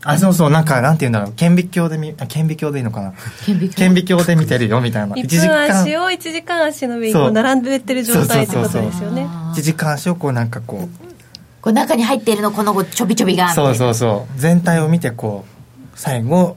[0.03, 1.33] あそうそうなんかなんて言うんだろう。
[1.33, 3.13] 顕微鏡で見あ顕微鏡でいいのかな。
[3.45, 5.15] 顕微顕微鏡で見てるよみたいな。
[5.15, 9.27] 1分足を1時間足の上にこう並べてる状態ってことですよね。
[9.55, 11.07] 1時間足をこうなんかこう
[11.61, 14.39] こう中に入っているのこの子ちょびちょびがそうそうそう。
[14.39, 16.55] 全体を見てこう最後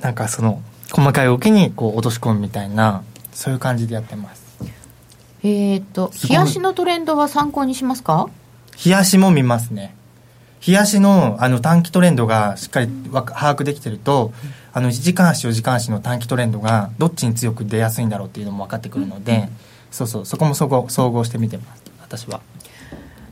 [0.00, 4.40] なんかその細かい動きにこう落とし込むみたいなそういう感じでやってます。
[5.42, 8.28] えっ、と冷やしのトレンドは参考にしますか？
[8.84, 9.94] 冷やしも見ますね。
[10.66, 14.32] 冷やしのあの短期トレンドがしっかり把握できてると
[14.72, 19.48] あの1時間足4時間足の短期トレンドがどっちに強く出やすいんだろうっていうのも分かってくるので、
[19.90, 21.82] そうそうそこも総合総合して見てます。
[22.00, 22.40] 私は。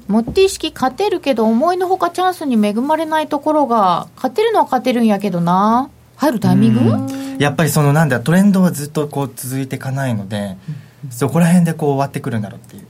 [0.07, 6.81] モッティ式勝てるけど思いのほかチャンスに恵まれないところが勝てるのは勝てるんやけどな入るタイミング？
[6.81, 7.39] うん。
[7.39, 10.57] やっぱりそのなんだトレンドはずっとこう続いていかないので、
[11.11, 12.87] そこら辺でこう終わってくるんだろうっていう。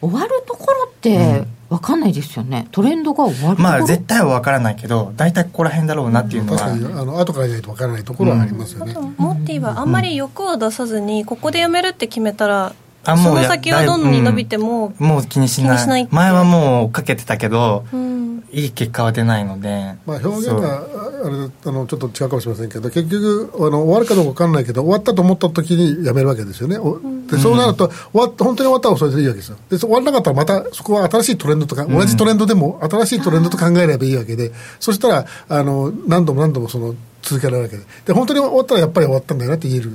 [0.00, 2.68] 終わるところって分かんないですよね。
[2.70, 12.74] トレンドが終わるところ、まあ絶対は分からないけど大体ここら辺だろうなっていうのは、確かにあの後からじゃないとわからないところはありますよね、モッティはあんまり欲を出さずにここでやめるって決めたら
[13.06, 15.86] あもうやその先はどんなに伸びても、もう気にしない。
[15.86, 18.16] ない前はもうかけてたけど、うん。
[18.52, 19.94] いい結果は出ないので。
[20.06, 29.58] まあ、表現がああれあのちょっと違うかもしれませんけど結局あの終わるかどうか分かんないけど終わったと思った時にやめるわけですよね、おでそうなると終わっ本当に終わったらそれでいいわけですよ。
[29.68, 36.94] で終わらなかったらまたそこは新しいトレンドとか、同じトレンドでも新しいトレンドと考えればいいわけでそしたらあの何度も何度もその
[37.26, 39.90] 続けられるわけでで本当に終わったらやっぱり終わったんだよなって言える、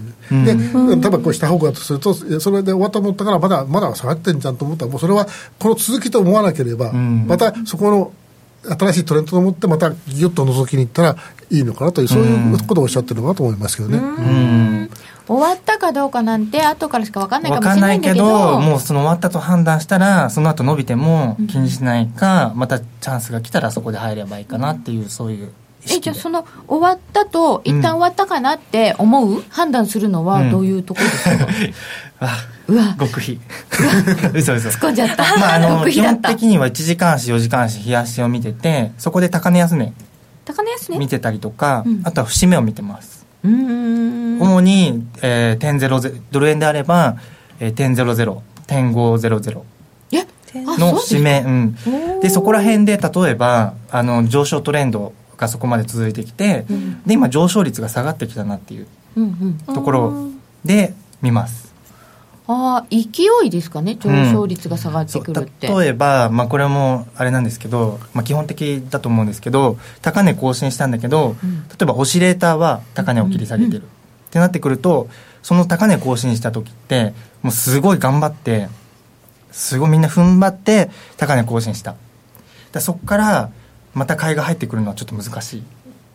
[0.46, 5.26] で例えばこう下方向だとするとそれで終わったと思ったからまだまだ下がってんじゃんと思ったらもうそれは
[5.58, 7.26] この続きと思わなければ、ん。
[7.28, 8.12] またそこの
[8.64, 11.16] 新しいトレンドと思ってまたギュッと覗きに行ったら
[11.50, 13.98] いいのかなというそういうことをおっしゃってるのかなと思いますけどね。
[13.98, 14.90] うん。
[15.28, 25.50] 終わったかどうかなんて後からしか分かんないか分もしれなかんないいけどどもうその終わったと判断したらその後伸びても気にしないか、またチャンスが来たらそこで入ればいいかなっていうそういう意
[25.86, 31.48] えじゃあその終わったと一旦終わったかなって思う、判断するのはどういうところですか、
[32.28, 32.96] あうわ。
[33.00, 33.40] 極秘。
[34.34, 34.70] 嘘嘘。
[34.70, 36.30] 突っ込んじゃった、まああの極秘だった。
[36.30, 39.94] 基本的には1時間足4時間足冷やしを見ててそこで高値安値。
[40.46, 42.02] 高値安ね見てたりとか、うん。
[42.04, 43.26] あとは節目を見てます。
[43.44, 44.42] うーん。
[44.42, 47.18] 主に、えー、点00ドル円であれば、
[47.60, 49.62] えー、点00点500
[50.54, 51.76] えあの節目うん。
[52.22, 57.02] でそこら辺で例えばあの上昇トレンドがそこまで続いてきて、ん。
[57.04, 58.88] で今上昇率が下がってきたなっていう
[59.18, 59.76] うんうん。
[59.76, 60.30] ところ
[60.64, 61.72] で見ます。
[62.48, 73.88] あああ勢いですかね上昇率が下がってくるって、うん、例えば、まあ、これもあれなんですけど、まあ、基本的だと思うんですけど高値更新したんだけど、うん、例えばオシレーターは高値を切り下げてる、うん、っ
[74.32, 75.08] てなってくると
[75.44, 78.68] その高値更新した時ってもうすごい頑張って
[79.52, 81.96] すごいみんな踏ん張って高値更新した。
[82.72, 83.52] だそこから
[83.94, 85.64] また買いが入ってくるのはちょっと難しい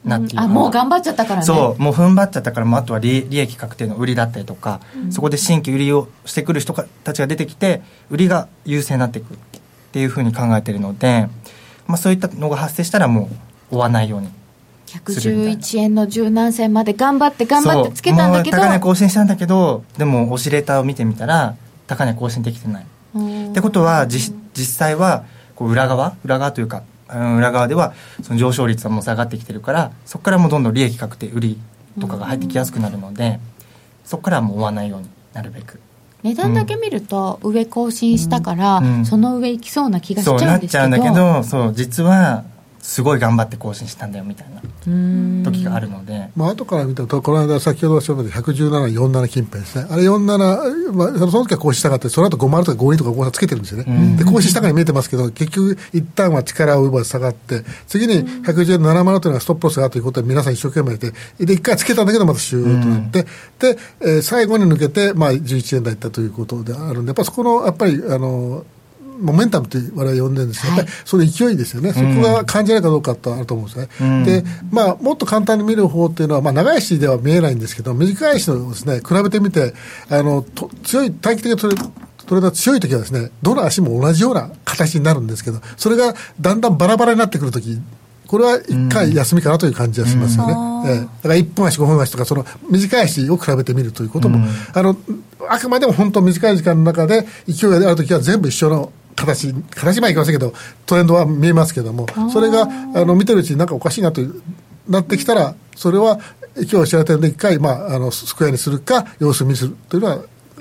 [0.05, 1.47] なっていう、あもう頑張っちゃったからね。
[1.47, 9.37] そうもう踏ん張っちゃったからもうあとは利利益確定の売りだったりとか、うん、そこで新規売りをしてくる人たちが出てきて売りが優勢になっていくっ
[9.93, 11.29] ていうふうに考えてるので、
[11.87, 13.29] まあ、そういったのが発生したらも
[13.71, 14.29] う追わないように
[14.87, 18.57] 111円の十何銭まで頑張って頑張ってつけたんだけど。
[18.57, 21.57] 高値更新したんだけどでもオシレーターを見てみたら
[21.87, 22.87] 高値更新できてない。
[23.51, 25.25] ってことは実際は
[25.55, 26.17] こう裏側？
[26.25, 31.61] 裏側というか裏側ではその上昇率はもう下がってきてるからそこからもうどんどん利益確定売り
[32.01, 33.39] とかが入ってきやすくなるので
[34.05, 35.81] そこからはもう追わないようになるべく。
[36.23, 40.85] 値段だけ見ると上更新したから、うん、その上行きそうな気がしちゃうんですけど。
[40.85, 42.45] そうなっちゃうんだけどそう実は
[42.87, 44.61] すごい頑張って更新したんだよみたいな
[45.43, 49.87] 時があるので、まあ後から見たとこの間先ほどおっしゃった11747近辺ですね。
[49.91, 52.09] あれ47、まあ、その時は更新したかった。
[52.09, 63.25] その後50とか52とか53つけてるんですよね、で更新したかに見えてますけど結局一旦は力を奪って下がって次に11770というのがストップロスがということで皆さん一生懸命やってで一回つけたんだけどまたシューとなって、
[63.59, 68.65] で、えー、最後に抜けて、まあ、11円台いったということであるんでやっぱそこのやっぱりあの
[69.19, 79.75] モメンタムって我々呼んでるんですけど、やっぱりその勢いですよね、そこが感じないかどうかとあると思うんですね、うん、でまあ、もっと簡単に見る方っていうのは、まあ、長い足では見えないんですけど、短い足のです、ね、比べてみて、
[80.11, 81.75] あのと強い、短期的なトレ
[82.27, 87.79] トレーダー強い時はですね、どの足も同じような形になるんですけど、それがだんだんバラバラになってくるとき、
[88.27, 90.53] これは一回休みかなという感じがしますよね。
[90.53, 94.45] うん、えー、だから1分足、5分足とか、その短い足を比べてみるということも、うん、
[94.75, 94.97] あの、
[95.49, 100.53] あくまでも本当短い時間の中で勢いがあるときは全部一緒の形、形はいきませんけど、
[100.85, 104.21] トレンドは見えますけども、それが、あの、見てるうちになんかおかしいなと
[104.89, 106.21] なってきたら、それは、
[106.71, 110.19] 今日知られてるんで、一回、まあ、あの、スクエアにするか、様子見するというのは、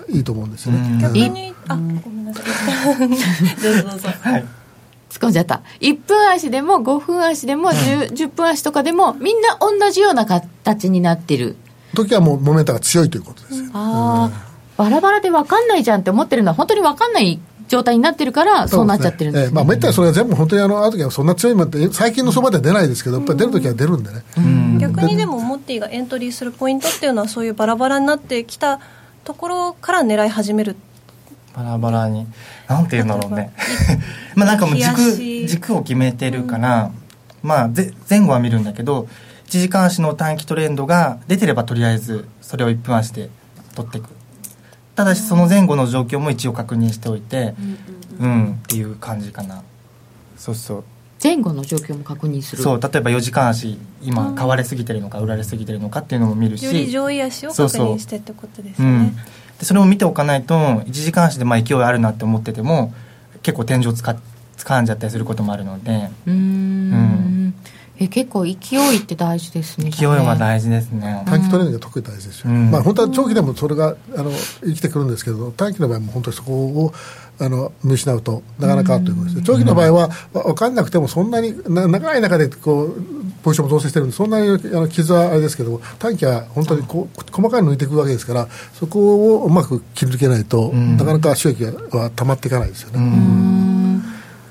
[0.09, 0.99] いいと思うんですよね。
[1.01, 3.61] 逆に、あ、ごめんなさい。
[3.61, 4.09] どうぞどうぞ。
[4.21, 4.45] はい。
[5.09, 11.55] 突っ込んじゃった1分足でも5分足でも 10,、10分足とかでもみんな同じような形になってる
[11.95, 14.31] 時はもうモメンタが強いということです、ああ、
[14.75, 24.23] バラバラで分かんないじゃんって思ってるのは本当に分かんない状態になってるから、そうなっちゃってるんです、ね、えー、まあ、めったにそれは全部本当にあの、あの時はそんな強いもんって、最近のそばでは出ないですけど、やっぱり出るときは出るんでね。
[24.79, 28.79] 逆にでも、モッティがエントリーするポイントっていうのは、そういうバラバラになってきた
[29.23, 30.75] ところから狙い始める。
[31.55, 32.27] バラバラに、
[32.67, 33.51] なんていうんだろうね。
[34.35, 36.91] まあなんかもう軸、軸を決めてるから、
[37.43, 37.69] うん、まあ
[38.09, 39.07] 前後は見るんだけど、
[39.47, 43.29] 1時間足の短期トレンドが出てればとりあえずそれを1分足で
[43.75, 44.09] 取っていく
[44.95, 47.53] ただしその前後の状況も一応確認しておいて
[48.19, 49.61] うん、っていう感じかな。
[50.37, 50.83] そうそう。
[51.23, 52.63] 前後の状況も確認する。
[52.63, 59.21] そう例えば4時間足今買われすぎてるのか売られすぎてるのかっていうのも見るしより上位足を確認してってことですね、うん、で
[59.63, 62.93] それを見ておかないと1時間足でまあ勢いあるなって思ってても
[63.41, 64.15] 結構天井つか
[64.57, 67.53] 掴んじゃったりすることもあるのでうん
[67.97, 71.23] え結構勢いって大事ですね勢いは大事ですね。
[71.25, 74.31] 短期トレーニングが特に大事ですよ、うん、まあ本当は長期でもそれがあの
[74.61, 76.93] 生きてくるんですけど短期の場合も本当にそこを
[77.39, 83.01] あの見失うとなかなかということです、長期の場合は分かんなくてもそんなにな長い中でこう
[83.43, 93.64] ポジションも造成してるんでそんなにあの傷はあれですけど短期は本当にこう細かいの抜いていくわけですからそこをうまく切り抜けないと、なかなか収益はたまっていかないですよね。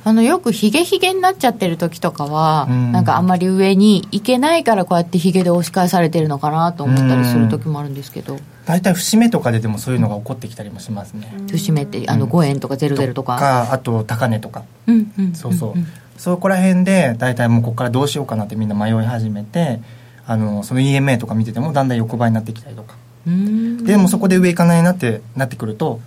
[0.07, 11.33] あのよくひげひげになっちゃってる時とかは、うん、なんかあんまり上に行けないからこうやってひげで押し返されてるのかなと思ったりする時もあるんですけど、大体節目とかででもそういうのが起こってきたりもしますね。
[11.51, 15.87] 節目ってあの5円とか00とか、かあと高値とか、うんうん、そうそう、うんうん、
[16.19, 19.81] そこら辺で大体もうここからどうしようかなってみんな迷い始めて
[20.27, 22.97] あのその EMA とか見ててもだんだん横ばいになってきたりとか。
[23.27, 25.99] でもそこで上行かないなってなってくると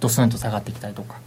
[0.00, 1.20] ドスンと下がってきたりとか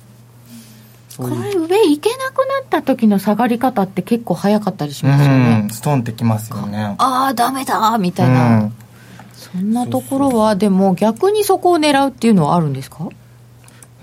[1.20, 6.96] これ上行けなくなった時の下がり方って結構早かったりしますよね、うん、ストンってきますよね。
[6.98, 8.74] ああダメだみたいな、うん、
[9.34, 13.10] そんなところはでも逆にそこを狙うっていうのはあるんですか？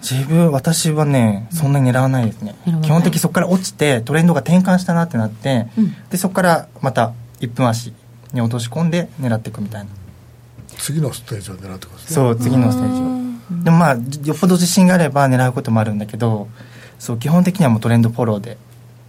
[0.03, 7.93] 自分私はねそんなに狙わないですね、基本的にそこから落ちてトレンドが転換したなってなって、うん、でそこからまた1分足
[8.33, 9.91] に落とし込んで狙っていくみたいな。
[10.79, 13.65] 次のステージを狙ってください、そう次のステージを。
[13.65, 16.49] でもまあよっぽど自信があれば狙うこともあるんだけど
[16.99, 18.59] そう基本的にはもうトレンドフォローで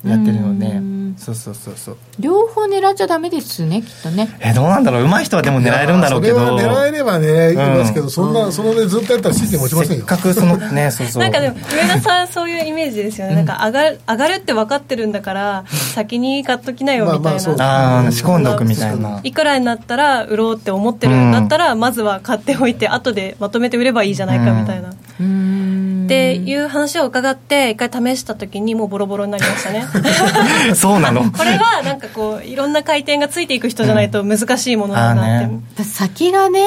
[0.06, 0.82] やってるので
[1.18, 1.98] そうそうそうそう。
[2.20, 4.30] 両方狙っちゃダメですねきっとね。
[4.40, 5.04] えどうなんだろう。
[5.04, 6.36] 上手い人はでも狙えるんだろうけど。
[6.36, 10.06] それは狙えればねいいますけど、そんなそのねずっとやったら神経持ちませんよ。
[10.08, 11.24] せっかくそのねそうそう。
[11.26, 15.66] なんかでも上田さんそういうイメージですよね、なんか上がる上がるって分かってるんだから
[15.96, 19.20] 先に買っときなよみたいな、まあまあそうああ仕込んどくみたいな。
[19.24, 29.86] いくらになったら売ろうって思ってるんだったら、まずは買っておいて後でまとめて売ればいいじゃないかみたいな、っていう話を伺って一回試した時にもうボロボロになりましたね。
[30.76, 31.22] そうなの。
[31.32, 36.62] これはなんかこういろんな回転がついていく人じゃないと難しいものだなって、うんあ先がね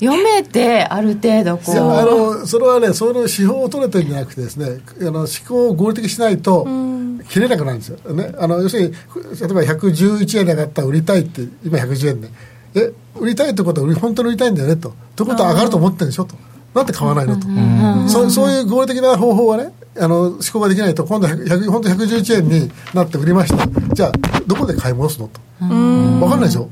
[0.00, 6.66] 読めてある程度こいやあうのそれはねその指標を取れてるんじゃなくてですねあの思考を合理的にしないと
[7.28, 8.96] 切れなくなるんですよ、ね、あの要するに例
[9.46, 12.28] えば111円で上がったら売りたいって今110円で、
[12.74, 14.92] え売りたいってことは売り本当に売りたいんだよねと。
[15.16, 16.34] ということは上がると思ってるんでしょと
[16.74, 17.46] なんで買わないのと、
[18.08, 23.66] そうそういう合理的な方法はねあの思考ができないと今度100 100本当111円になって売りました。
[23.94, 24.12] じゃあ
[24.46, 25.40] どこで買い戻すのと。
[25.60, 26.68] 分かんないでしょ？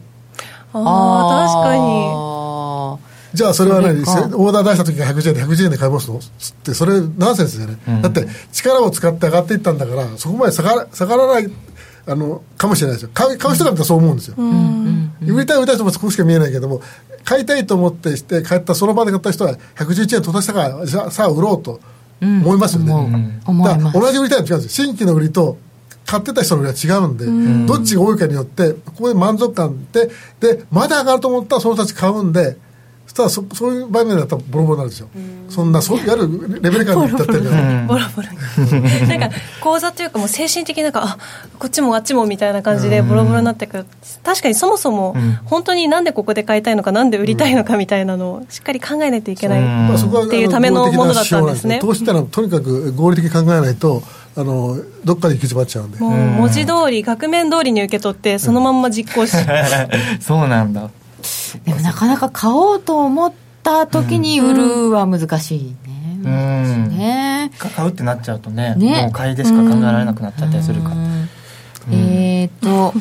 [0.73, 1.83] ああ確かに。
[2.15, 2.99] あ
[3.35, 4.01] じゃあそれは何？
[4.01, 6.19] オーダー出した時が110円で110円で買い戻すの？
[6.19, 6.21] っ
[6.65, 11.51] てそれナンセンスだよね、だって力を使って上がっていったんだからそこまで下がら下がらない
[12.07, 13.11] あのかもしれないですよ。
[13.15, 16.81] 買う買う人だったらそう思うんですよ、売りたい売りたい人もそこしか見えないけども
[17.25, 21.81] 買いたいと思ってして買ったその場で買った人は111円飛ばしたからじゃあさあ売ろうと
[22.21, 23.07] 思いますよね、思う。
[23.47, 24.87] 思いますだから同じ売りたいの違うんですよ。
[24.87, 25.59] 新規の売りと
[26.05, 32.57] 買ってた人の売りは違うんで、どっちが多いかによってここで満足感ででまだ上がると思ったらその人たち買うんで
[33.07, 35.09] そしたらそそういう場面だったらボロボロになるんですよ、
[35.49, 36.29] そんなそうやる
[36.63, 37.87] レベル感で言ってってるから。
[37.87, 38.29] ボロボロ。
[38.29, 41.19] になんか講座というかもう精神的になんかあ
[41.59, 43.87] こっちもあっちもみたいな感じでボロボロになってくる。
[44.23, 51.81] 確かにそもそも本当になんでここで買いたいのかなんで売りたいのかみたいなのをしっかり考えないといけない、まあ、そこはっていうためのものだったんですね。
[51.81, 54.03] 投資ってのはとにかく合理的に考えないと
[54.37, 55.99] あのどっかで行き詰まっちゃうんで。
[55.99, 59.37] もう文字通り額面通りに受け取ってそのまんま実行し、
[60.21, 60.91] そうなんだ
[61.65, 66.89] でもなかなか買おうと思った時に売るは難しいね、うん。
[66.91, 67.51] ね。
[67.59, 69.03] 買うってなっちゃうとねね。
[69.03, 70.97] もう買いでしか考えられなくなっちゃったりするから。
[71.91, 72.95] えっ、と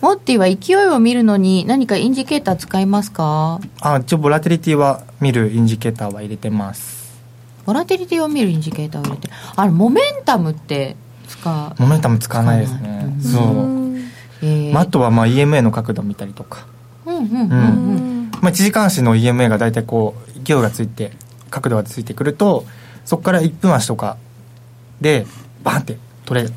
[0.00, 3.60] モッティは勢いを見るのに何かインジケーター使いますか？
[3.80, 7.22] あ一応ボラティリティは見るインジケーターは入れてます。
[7.64, 10.96] ボラティリティを見るインジケーターを入れてあれモメンタムって
[11.26, 13.16] 使う、モメンタム使わないですね。
[13.22, 13.42] そう。
[14.42, 14.72] えー。
[14.72, 16.66] まあ、あとはまあ EMA の角度見たりとか、
[17.06, 21.12] うんうんうんうんまあ、一時監視の EMA が大体こう勢いがついて
[21.50, 22.66] 角度がついてくると
[23.04, 24.16] そこから1分足とか
[25.00, 25.26] で
[25.62, 26.48] バンって取れ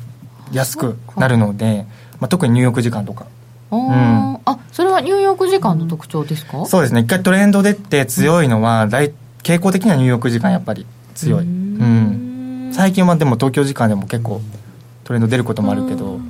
[0.52, 1.86] やすくなるので、
[2.20, 3.26] まあ、特に入浴時間とか。
[3.70, 4.40] あー。
[4.44, 7.00] あそれは入浴時間の特徴ですか、そうですね。
[7.00, 14.40] 一回トレンド出て強いのは大傾向的には入浴時間やっぱり強い、うん、最近はでも東京時間でも結構
[15.04, 16.20] トレンド出ることもあるけど、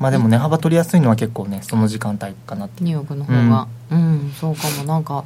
[0.00, 3.68] まあでも値幅取りやすいのは結構ねその時間帯かなって入浴の方が。
[3.90, 4.84] うん、そうかも。
[4.84, 5.24] なんか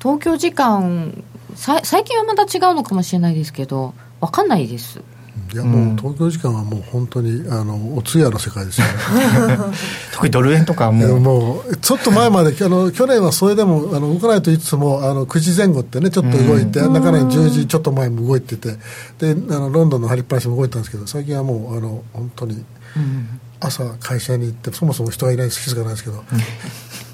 [0.00, 5.00] 東京時間さ最近はまた違うのかもしれないですけど分かんないです。
[5.54, 8.92] いやもう東京時間はもう本当にあのお通夜の世界ですよね。
[10.12, 11.20] 特にドル円とかはもう。
[11.20, 18.76] もうちょっと前まであの去年はそれでもあの動かないと言いつつもあの9時前後ってねちょっと動いて、中に10時ちょっと前も動いてて
[19.18, 22.64] であのロンドンの張りっぱなしも動いてたんですけど最近はもうあの本当に
[23.60, 26.24] 朝会社に行ってそもそも人がいない静かなんですけど、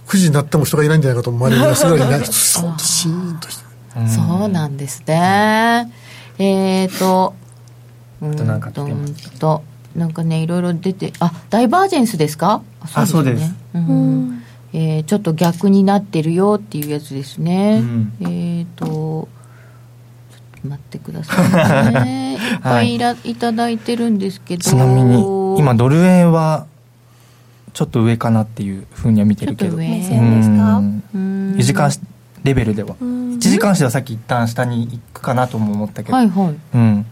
[0.06, 3.64] 9時になっても人がいないんじゃないかと周りにすぐらいいない本当シーンとして。
[4.08, 5.92] そうなんですね。
[6.38, 7.34] えっ、ー、と
[8.20, 9.62] うとなんかーんとうんと
[9.94, 12.62] なんかねいろいろ出てあダイバージェンスですか？
[12.94, 13.42] あそうです。
[13.42, 13.54] よね。
[13.74, 14.42] うん。
[14.72, 18.12] えーちょっと逆になってるよっていうやつですね、うん。
[18.20, 19.28] えっ、とちょっと
[20.64, 22.34] 待ってくださいね。
[22.34, 24.62] いっぱいいら、い、ただいてるんですけど。
[24.62, 26.66] ちなみに今ドル円は
[27.72, 29.70] ちょっと上かなっていうふうには見てるけど。
[29.70, 29.88] ちょっと上。
[29.88, 30.78] 目線ですか？
[30.78, 31.02] うん。
[31.14, 31.54] うん。
[31.58, 31.90] 4時間
[32.42, 32.96] レベルでは。
[33.00, 36.54] 1時間足ではさっき一旦下に行くかなとも思ったけど、はいはい。
[36.74, 37.00] うん。
[37.02, 37.04] っ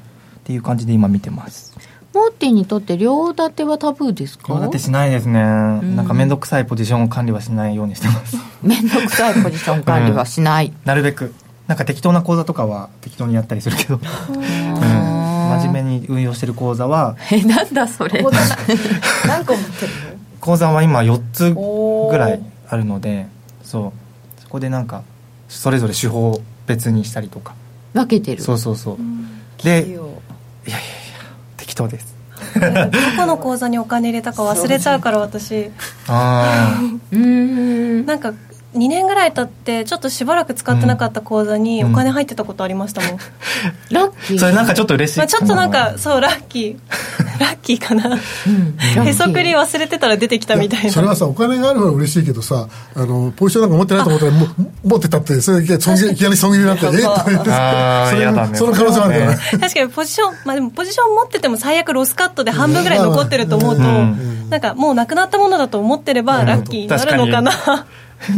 [0.44, 1.72] ていう感じで今見てます。
[2.14, 4.44] モーティにとって両立てはタブーですか？
[4.48, 5.96] 今だってしないですね、ん。
[5.96, 8.36] なんか面倒くさいポジション管理はしないようにしてます。
[8.62, 11.34] 面倒くさいポジション管理はしない、なるべく
[11.72, 14.02] なんか適当な講座とかは適当にやったりするけど、うん、
[14.82, 18.22] 真面目に運用してる講座はえなんだそれ。
[19.26, 19.92] 何個持ってる
[20.38, 23.26] 講座は今4つぐらいあるので
[23.62, 23.94] そ
[24.38, 24.42] う。
[24.42, 25.02] そこでなんか
[25.48, 27.54] それぞれ手法を別にしたりとか。
[27.94, 28.42] 分けてる。
[28.42, 28.98] そうそうそう。
[29.64, 30.76] でいやいやいや
[31.56, 32.14] 適当です。
[32.54, 32.60] ど
[33.18, 35.70] この口座にお金入れたか忘れちゃうから私。
[36.06, 36.78] あ
[37.12, 37.18] うー
[38.02, 38.04] ん。
[38.04, 38.34] なんか
[38.74, 43.18] 2年ぐらい経ってちょっとしばらく使ってなかった口座にお金入ってたことありましたもん、
[43.90, 44.36] ラッキー。
[44.36, 45.18] あそれなんかちょっと嬉しい。
[45.18, 46.76] まあ、ちょっとなんかそうラッキー。
[47.38, 48.16] ラッキーかな、
[49.04, 50.90] へそくり忘れてたら出てきたみたいな。
[50.90, 54.46] それはさお金があるのは嬉しいけどさあのポジションなんか持ってないと思ったらも
[54.84, 56.92] 持ってたってそれいきなり損切りになってえっ？
[56.92, 57.50] と言って。
[58.08, 67.86] それその可能性もあるからね 確かにポジションまあでもポジション持ってても最悪ロスカットで半分ぐらい残ってると思うと、なんかもうなくなったものだと思ってればラッキーになるのかな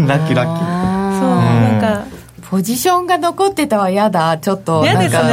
[0.07, 1.19] ラッキーラッキー。
[1.21, 2.15] そうなんか
[2.51, 4.39] ポジションが残ってたは嫌だ。
[4.39, 5.29] ちょっとなんかド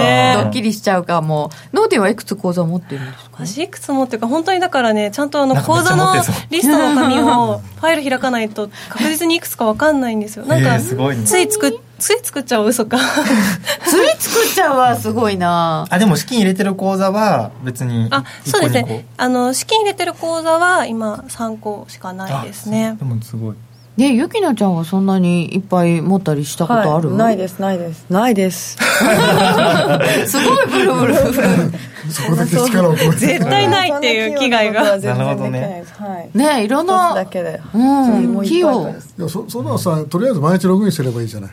[0.49, 1.51] ッキリしちゃうかも。
[1.73, 3.45] ノーディはいくつ口座持ってるんですか？
[3.45, 6.13] 私いくつ持ってるか本当にだからねちゃんとあの口座の
[6.49, 10.45] リストの紙をファイル開かないと確実にいくつか分かんないんですよ。
[10.45, 12.97] なんか、つい作つい作っちゃう嘘か。
[13.85, 15.85] つい作っちゃうはすごいな。
[15.89, 19.05] あでも資金入れてる口座は別にあそうですね。
[19.17, 22.95] あの資金入れてる口座は今3個しかないですね。
[22.97, 23.55] でもすごい
[23.97, 28.05] ねゆきなちゃんはそんなにいっぱい持ったりしたことある、はい、ないですないです。
[28.09, 28.77] ないです。
[30.27, 31.15] すごいブルブル。
[32.09, 34.97] そこだけ力を絶対ないっていう危害が。
[34.97, 35.83] なるほどね。
[35.97, 37.61] はい、ねいろんなだけで。
[37.73, 38.89] うん器用。
[38.89, 41.51] いやそそんなのさとりあえず毎日ログインすればいいじゃない。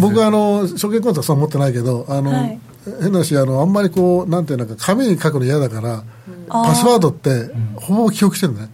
[0.00, 2.58] 僕はあの証券口座そう持ってないけどあの、はい、
[3.00, 6.04] 変なしあのあんまりこうなんていうのか紙に書くの嫌だから、うん、
[6.48, 8.68] パスワードってほぼ記憶してるね、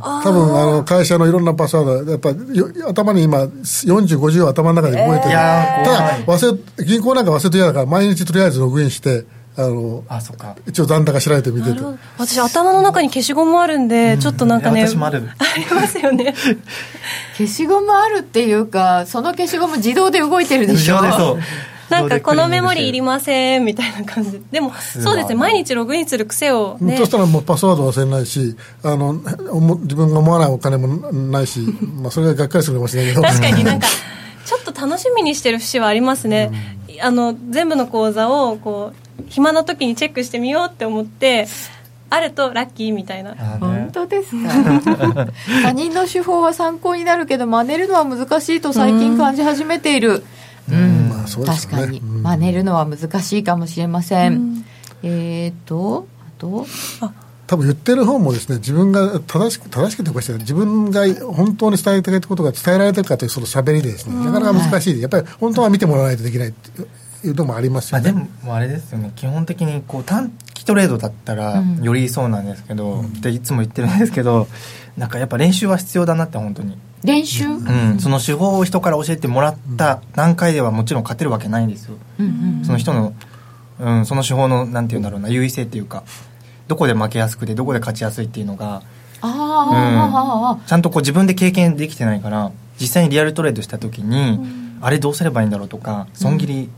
[0.00, 2.30] 多分あの会社のいろんなパスワードやっぱ
[2.88, 9.24] 頭に今4050は頭の中で覚えてる、えー、ただ忘れ銀行なんか忘れて嫌だから毎日とりあえずログインして
[9.58, 10.54] あのあそか。
[10.66, 11.80] 一応残高調べてみてて。
[12.18, 15.30] 私頭の中に消しゴムあるんで、うん、ちょっとなんかね私もある。
[15.38, 16.34] ありますよね。
[17.38, 21.00] 消しゴムあるっていうかその消しゴム自動で動いてるでしょ。
[21.00, 21.38] 自動でそう
[21.90, 24.42] なんかこのメモリーいりませんみたいな感じ。
[24.50, 25.34] でもそうですね。
[25.36, 26.96] 毎日ログインする癖をね。
[26.96, 31.60] そしたらもうパスワード忘れないしあの自分が思わないお金もないし、
[32.00, 33.22] まあ、それががっかりするかもしれないけど。
[33.22, 33.86] 確かになんか
[34.46, 36.52] ちょっと楽しみにしてる節はありますね、
[36.88, 41.48] うん、あの全部の口座をこう暇な時にチェックしてみようって思って
[42.10, 45.26] あるとラッキーみたいな、本当ですか？
[45.64, 50.22] 他人の手法は参考になるけど真似るのは難しいと最近感じ始めている、
[50.70, 50.95] うん、ま
[51.26, 54.64] あそうですね、確かに、真似るのは難しいかもしれません、うん、
[55.02, 56.66] えっ、ー、とあと？
[57.00, 57.12] あ。
[57.46, 64.16] 多分言ってる方もですね自分が正しく正しくというか自分が本当に伝えたいことが伝えられてるかというその喋りでですね。
[64.16, 66.54] なかなか難しい、やっぱり本当は見てもらわないとできない
[67.24, 69.12] いうのもありますよね、まあ、でもあれですよね。
[69.16, 74.48] 基本的にこう短期トレードだったらよりそうなんですけど、うん、っていつも言ってるんですけど
[74.96, 76.76] なんかやっぱ練習は必要だなって本当に
[77.06, 83.14] 練習、うん、その手法を人から教えてもらった段階ではもちろん勝てるわけないんですよ、うんうんうん、その人の、
[83.80, 86.02] うん、その手法のなんていうんだろうな優位性っていうか
[86.66, 88.82] どこで負けやすくてどこで勝ちやすいっていうのが
[89.22, 94.38] あ、うん、ちゃんとこう自分で経験できてないから実際にリアルトレードした時に、
[94.82, 96.68] あれどうすればいいんだろうとか損切り、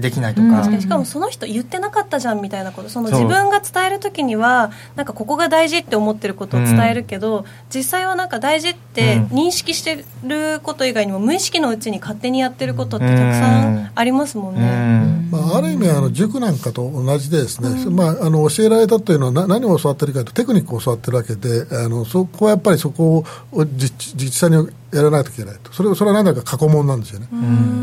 [0.00, 2.88] できないとか、うん、しかもその人言ってなかったじゃんみたいなこと。
[2.88, 7.44] その自分が伝える時にはなんかここが大事って思ってることを伝えるけど、うん、
[7.74, 25.72] 実際はなんか大事って認識してること以外にも無意識のうちに勝手にやってることってたくさんありますもんね、うん、まあ、ある意味あの塾なんかと同じでですね、まあ、あの教えられたというのは何を教わってるかとテクニックを教わってるわけであのそこはやっぱりそこを実際にやらないといけないと。
[25.72, 27.28] それそれは何だか過去問なんですよね。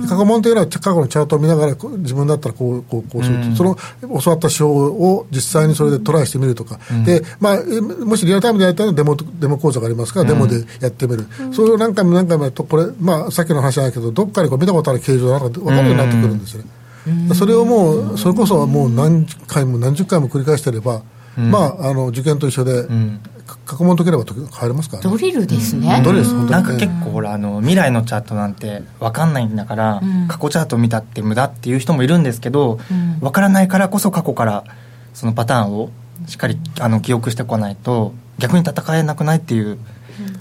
[0.07, 3.55] 過去問というのは過去のチャートを見ながら自分だったらこうこうこうすると。
[3.55, 3.75] その
[4.21, 6.79] 教わった手法を実際にそれでトライしてみるとか。
[7.05, 7.57] で、まあ、
[8.05, 11.25] もしリアルタイムでやりたいのはデモデモ講座がありますからデモでやってみる。
[11.53, 17.33] それを何回も何回もやるとこれ、まあ、さっきの話じゃないけどどっかにこう見たことある形状が分かるようになってくるんですよね。
[17.33, 21.01] それをもうそれこそもう何回も何十回も繰り返してれば
[21.37, 22.87] まあ、あの受験と一緒で、
[23.65, 32.79] 過去問解ければ変えますから、ね、ドリルですね、ドリルですなんか結構ほらあの未来のチャートなんて分かんないんだから、過去チャート見たって無駄っていう人もいるんですけど、
[33.21, 34.63] 分からないからこそ過去から
[35.13, 35.89] そのパターンを
[36.27, 39.77] しっかりあの記憶してこないと逆に戦えなくないっていう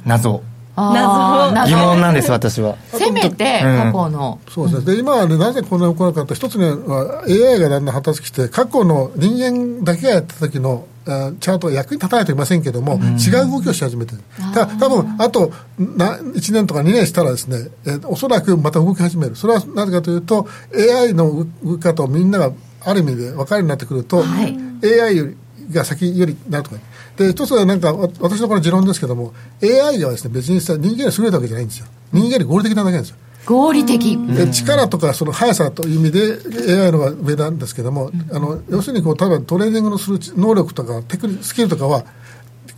[0.04, 0.42] 謎、
[0.76, 1.66] 謎。
[1.66, 2.76] 疑問なんです私は。
[2.88, 4.94] せめて過去の、うん、そうですね。
[4.94, 14.22] で今はねなぜこんなに起こるかと一つには AI がだんだん発達して過去の人間だけがやった時のチャートは役に立たないといませんけども、うん、違う動きをし始めてる。
[14.52, 19.36] た多分あとな1年とか2年したらですね、えー、おそらくまた動き始める。
[19.36, 22.52] それはなぜかというと AI の動き方をみんなが
[22.84, 24.56] ある意味で分かるようになってくると、はい、
[25.00, 25.36] AI より
[25.72, 26.76] が先よりなるとか。
[27.16, 29.32] で一つはなんか私のこの持論ですけども
[29.62, 31.86] AI がですね別にさ人間が優れたわけじゃないんですよ。
[32.12, 33.16] 人間より合理的なだけなんですよ
[33.46, 42.04] 合理的、うん、力とかその速さという意味で AI のが上なんですけども、うん、あの要するにこう多分トレーニングのする能力とかテクニスキルとかは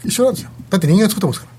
[0.05, 0.51] 一緒なんですよ。
[0.69, 1.58] だって人間が作ってますから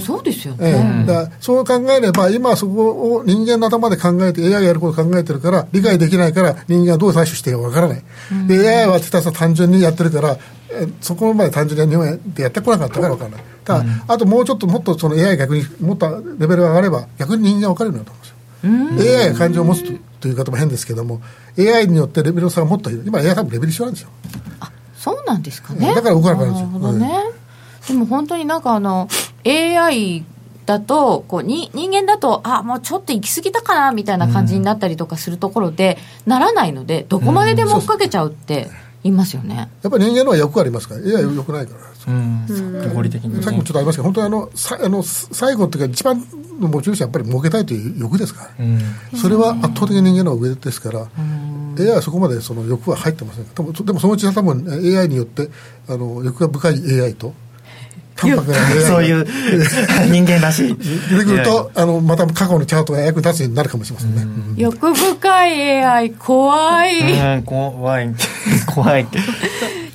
[0.00, 8.02] そうですよえね、え、だからそう考えれば、今そこを人間の頭で考えて、AI がやることを考えてるから、理解できないから、人間はどう対処していいかわからない。
[8.46, 10.38] で、AI はひたすら単純にやってるから、
[10.70, 13.40] えそこまで単純に日本でやってこなかったからわからない。
[13.64, 18.16] ただ、あともうちょっともっとその AI 逆にもっとレベルが上がれば、逆に人間は分かるようになる
[18.60, 19.18] と思うんですよ。
[19.20, 21.20] AI が感情を持つとという方も変ですけども、
[21.58, 23.04] AI によってレベルの差がもっといる。
[23.06, 24.10] 今 AI 多分レベル一緒なんですよ。
[24.98, 27.08] そうなんですかねだから動かなくなるんですよなるほどね、
[27.86, 29.08] でも本当になんかあの
[29.46, 30.24] AI
[30.66, 38.68] だとこうに人間だとあもうちょっと行き過ぎたかなみたいな感じになったりとかするところで、ならないのでどこまででも追っかけちゃうって
[39.02, 41.80] 言いますよね、やっぱり人間の方が欲ありますから、AI は欲ないから。
[42.08, 42.94] うん。
[42.94, 46.22] 合理的にさっきもちょっとありましたけど、本当にあのさあの最後っていうか、一番
[46.60, 48.80] の持ち主はやっぱり儲けたいという欲ですから、うん。
[49.16, 51.08] それは圧倒的に人間の上ですから、
[51.78, 53.44] AI はそこまでその欲は入ってません。
[53.46, 54.68] でもでもそのうち多分
[54.98, 55.48] AI によって
[55.88, 57.32] あの欲が深い AI と、
[58.18, 59.24] 淡白なそういう
[60.10, 60.76] 人間らしい。
[60.76, 64.22] 出てくると、あのまた過去のチャートが役に立つようになるかもしれませんね。
[64.22, 64.56] うん。
[64.56, 68.14] 欲深い AI 怖い、うん怖い。
[68.74, 69.02] 怖い。
[69.04, 69.18] って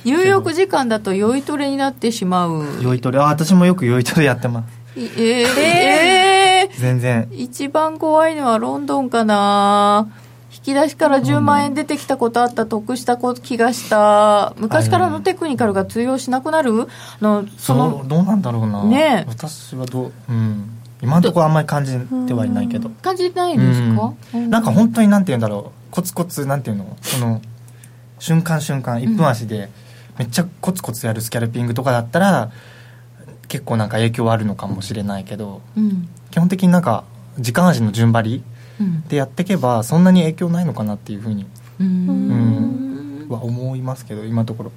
[0.04, 2.64] 入浴時間だと酔いトレになってしまう。
[2.80, 3.18] 酔いトレ。
[3.18, 4.64] あ私もよく酔いトレやってま
[4.96, 5.00] す。
[5.00, 6.80] いえー、えー。
[6.80, 7.28] 全然。
[7.32, 10.08] 一番怖いのはロンドンかな
[10.54, 14.54] 引き出しから10万円出てきたことあった得した気がした。
[14.56, 16.82] 昔からのテクニカルが通用しなくなる？
[16.82, 16.86] あ
[17.20, 18.84] のそそのうどうなんだろうな。
[18.84, 19.28] ねえ。
[19.28, 20.70] 私はどううん。
[21.02, 21.98] 今のところあんまり感じ
[22.28, 22.88] てはいないけど。
[22.88, 24.48] 感じないですか、うん。
[24.48, 25.92] なんか本当になんて言うんだろう。
[25.92, 26.96] コツコツなんていうの？
[27.02, 27.42] その
[28.20, 29.70] 瞬間瞬間1分足で
[30.18, 32.52] めっちゃコツコツやるスキャルピングとかだったら
[33.48, 35.62] 結構なんか影響はあるのかもしれないけど。
[35.76, 36.08] うん。
[36.30, 37.02] 基本的になんか
[37.40, 38.53] 時間味の順張りうん
[39.08, 41.46] でやっていけばそんなに影響ないのかなっていうふうに
[41.80, 43.26] うん。
[43.28, 44.72] は思いますけど今のところ、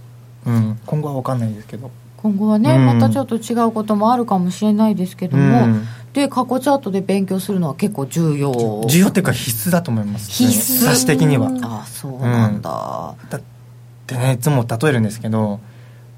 [0.45, 1.91] うん、今後は分かんないですけど。
[2.17, 2.85] 今後はね、うん。
[2.85, 5.85] またちょっと違うこともあるかもしれないですけども、うん。
[6.13, 8.83] で過去チャートで勉強するのは結構重要。
[8.87, 9.07] 重要。
[9.09, 10.85] っていうか必須だと思います必須。
[10.85, 11.51] 差し的には。
[11.61, 13.41] あそうなんだ、だっ
[14.07, 15.59] てねいつも例えるんですけど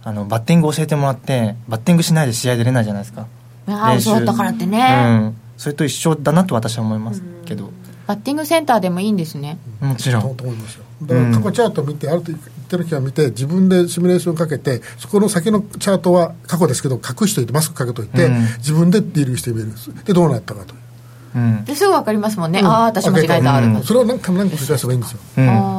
[0.03, 3.27] あのバッティング教えてもらってバッティングしないで試合出れないじゃないですか。
[3.67, 7.69] ああそうだったからってうね、ん、それと一緒だなと私は思いますけど、
[8.07, 9.57] バッティングセンターでもいいんですね。
[9.81, 10.35] もちろん。
[10.37, 10.85] と思いますよ。
[11.03, 18.41] だから過去チャートを見て、ある程度一定の期間見て自分でシミュレーションかけてそこの先のチャートは過去ですけど隠しといてマスクかけといて、うん。
[18.59, 19.73] 自分でディールしてみる。
[20.05, 20.79] でどうなったかという、
[21.35, 21.65] うん。
[21.65, 23.83] ですぐ分かりますもんね、ああ私間違えた、うん。
[23.83, 25.19] それを何回も何回も繰り返せばいいんですよ。
[25.39, 25.78] うん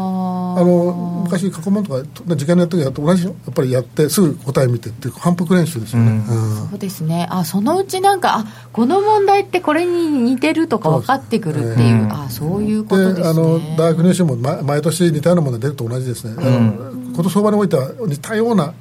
[0.57, 1.95] ああの昔過去問と
[2.25, 6.61] か時間のやった時と同じよやっぱりやってすぐ答え見てっていう反復練習ですよね、うん。
[6.61, 6.69] うん。
[6.71, 7.27] そうですね。
[7.31, 12.13] あそのうちなんかあこの問題ってこれに似てるとか分かってくるっていう、うん。
[12.13, 13.23] あそういうことですね。
[13.23, 18.75] であの大学入試も毎毎年似たようなものが出ると同じですね、あのこと相場においては似たような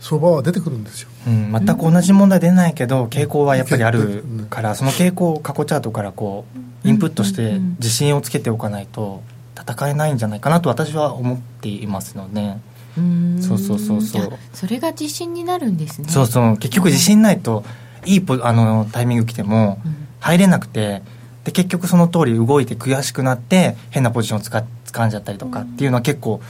[0.00, 1.08] 相場は出てくるんですよ。
[1.26, 6.44] うん、全く同じ問題出ないけど傾向はやっぱりあるからその傾向を過去チャートからこ
[6.84, 9.22] うインプットして自信をつけておかないと
[9.56, 12.56] 戦えないんじゃないかなと私は思っていますので、
[12.98, 14.02] うそうそうそう。
[14.02, 16.08] そうあそれが自信になるんですね。
[16.08, 16.56] そうそう。
[16.56, 17.64] 結局自信ないと
[18.04, 19.78] いいポあのタイミング来ても
[20.20, 21.02] 入れなくて
[21.44, 26.40] で結局その通り動いて悔しくなって変なポジションをつか掴んじゃったりとかっていうのは結構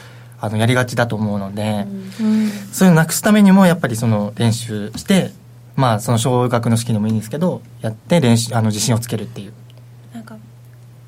[0.40, 1.86] あのやりがちだと思うので、
[2.72, 5.30] そういうのなくすためにもやっぱりその練習して
[5.76, 9.52] まあその小学の式でもいいんですけどやって練習あの自信をつけるっていう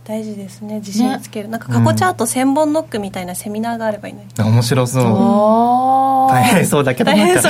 [0.04, 5.04] 大事ですね自信つける、なんか過去チャート1000本ノックみたいなセミナーがあればいいのに、面白そう。
[5.04, 7.10] あ大変そうだけど。
[7.10, 7.40] なんか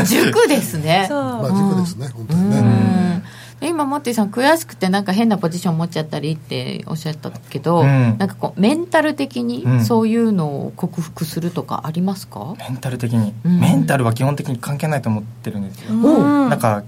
[0.00, 1.04] あ塾ですね。
[1.08, 3.22] そう、まあ軸ですね本当にね、
[3.60, 8.16] 今モッティさん悔しくてなんか変なポジション持っちゃったりっておっしゃったけど、うん。
[8.18, 9.84] なんかこうメンタル的にうん。
[9.84, 13.60] そういうのを克服するとかありますか、メンタル的に、うん。
[13.60, 16.48] メンタルは基本的に関係ないと思ってるんですよ、うん。
[16.48, 16.82] なんか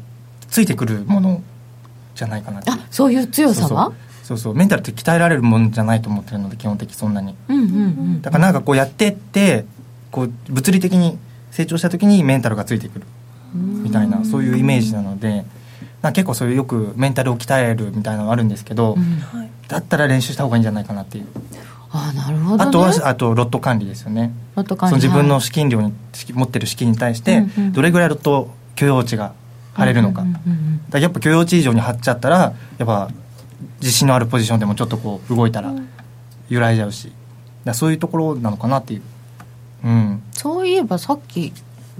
[0.48, 1.42] ついてくるもの
[2.14, 2.70] じゃないかなって。
[2.70, 3.92] あそういう強さは？
[4.28, 4.54] そうそう。
[4.54, 7.34] メンタルって鍛えられるものじゃないと思ってるので基本的そんなに。
[7.48, 7.66] うんうんう
[8.18, 8.22] ん。
[8.22, 9.64] だからなんかこうやってって
[10.10, 11.16] こう物理的に
[11.50, 13.06] 成長した時にメンタルがついてくる。
[13.54, 15.46] みたいなそういうイメージなので
[16.02, 19.02] な結構そういうよくメンタルを鍛えるみたいなのがあるんですけど、うん。
[19.20, 21.26] はい、だったら練習した方がいいんじゃないかなっていう。
[21.90, 24.30] あなるほど、ね、あとはあとロット管理ですよね。
[24.56, 25.94] ロット管理その自分はいの資金量に
[26.34, 29.32] 持ってる資金に対してどれぐらいロット許容値が
[29.72, 30.26] 張れるのか,、
[30.98, 33.10] やっぱ許容値以上に張っちゃったらやっぱ
[33.80, 35.72] 自信のあるポジションでもちょっとこう動いたら
[36.48, 37.12] 揺らいじゃうし。
[37.68, 39.02] だそういうところなのかなっていう。
[39.84, 40.22] うん。
[40.32, 41.52] そういえばさっき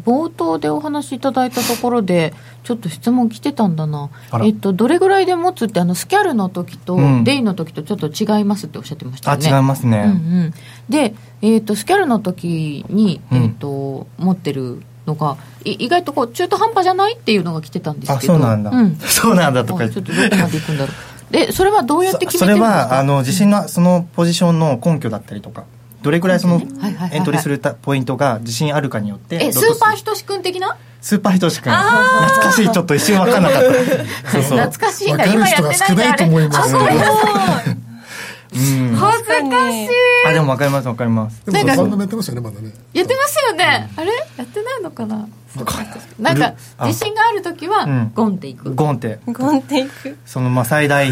[0.05, 2.33] 冒頭でお話しいただいたところで
[2.65, 4.11] ちょっと質問来てたんだな。
[4.43, 7.25] えっとどれぐらいで持つってあのスキャルの時とうん。
[7.25, 10.15] デイの時とちょっと違いますっておっしゃってましたあよね、違いますね、うんう
[10.47, 10.55] ん、
[10.89, 13.39] で、えー、とスキャルの時に、うん。
[13.39, 18.35] えー、と持ってるのが意外とこう中途半端じゃないっていうのが来てたんですけど。
[18.35, 22.83] そうなんだ、うん、 そうなんだとかちょっとどこまでいくんだろうでそれはどうやって決めてるんですか。
[22.85, 25.65] それはあの地震のそのポジションの根拠だったりとか
[26.03, 26.63] どれぐらいその
[27.13, 30.77] エントリーするポイントが自信あるかによってえスーパーひとし君的な？
[31.01, 32.71] スーパーひとし君懐かしい。
[32.71, 33.71] ちょっと一瞬分かんなかった。
[34.31, 34.59] そうそう。
[34.59, 36.05] 懐かしいな今やってないんだ。
[36.13, 36.81] あれあそう
[38.51, 39.89] 恥ずかしい。
[40.27, 41.45] あでも分かります分かります。
[41.47, 42.73] でも番組やってますよねまだね。
[42.93, 44.13] やってますよね、あれ？
[44.37, 45.29] やってないのかな？
[46.19, 48.75] なんか自信がある時はゴンっていく。
[48.75, 49.19] ゴンって。
[49.27, 50.19] ゴンっていく。
[50.27, 51.09] そのまあ最大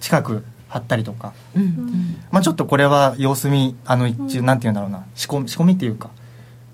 [0.00, 1.62] 近く張ったりとか、うん。
[1.62, 5.04] うん、まあ、ちょっとこれは様子見あの一応なんて言うんだろうな。
[5.14, 6.10] 仕込み仕込みっていうか、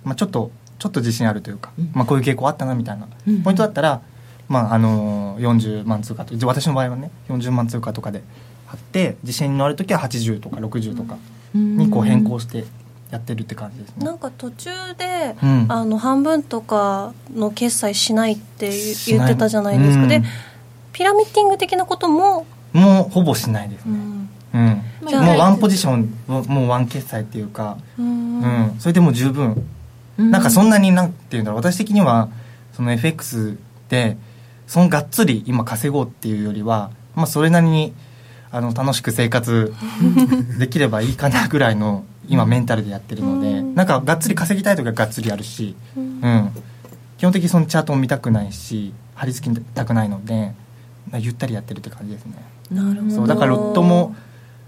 [0.04, 3.09] まあ、ちょっとちょっと自信あるというか、まあ、こういう傾向あったなみたいな。
[3.42, 4.00] ポイントだったら、
[4.48, 6.34] まあ、あの40万通貨と。
[6.46, 8.22] 私の場合はね40万通貨とかで
[8.68, 11.16] 貼って自信のある時は80とか60とか
[11.54, 12.64] にこう変更して
[13.10, 14.04] やってるって感じですね。
[14.04, 18.70] なんか途中で、うん、あの半分とかの決済しないって
[19.06, 20.22] 言ってたじゃないですか、で
[20.92, 23.92] ピラミッティング的なことももうほぼしないですね、
[24.54, 29.64] うん、うん、もうワンポジションもうワン決済っていうか、うん、うん、それでも十分、
[30.18, 32.28] うん、なんかそんなになんていうんだろう私的には
[32.74, 33.56] その FX
[33.88, 34.18] で
[34.66, 37.94] そのがっつり今稼ごうっていうよりは、まあ、それなりに
[38.51, 39.72] あの楽しく生活
[40.59, 46.51] できればいいかなぐらいの今メンタルでやってるので、うん、なんかがっつり稼ぎたい時はがっつりやるし、うん、うん、
[47.16, 50.53] 基本的にそのチャートも見たくないし貼り付きたくないので
[51.18, 52.34] ゆったりやってるって感じですね。
[52.70, 53.14] なるほど。
[53.16, 54.14] そうだからロットも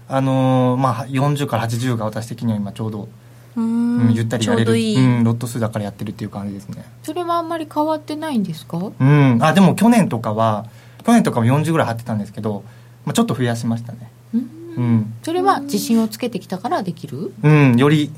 [0.09, 3.07] あのー、まあ、40から80が私的には今ちょうど
[3.55, 6.85] うん、ゆったりやれるいい、うん、ロット数だからやってるっていう感じですね。
[7.03, 8.77] それはあんまり変わってないんですか？
[8.77, 9.39] うん。
[9.41, 10.65] あでも去年とかは
[11.05, 12.63] 去年とかも40ぐらい張ってたんですけど、
[13.05, 14.11] まあ、ちょっと増やしましたね。
[14.33, 17.33] うん、それは自信をつけてきたからできる？
[17.43, 18.09] うんより、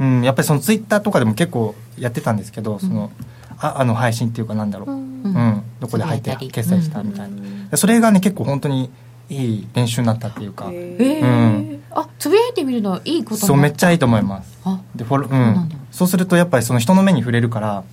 [0.00, 3.12] うん、やっぱりそのツイッターとかでも結構やってたんですけどその、
[3.58, 7.30] ああの配信っていうかなんだろう、うん、うん、どこで入って決済したみたい
[7.70, 8.90] な、それがね結構本当に
[9.28, 14.58] いい練習になったっていうか、えー、うん、あつぶやいてみるのいいことそうめっちゃいいと思います。
[14.96, 17.84] でフォロ、うん、そうするとやっぱりその人の目に触れるから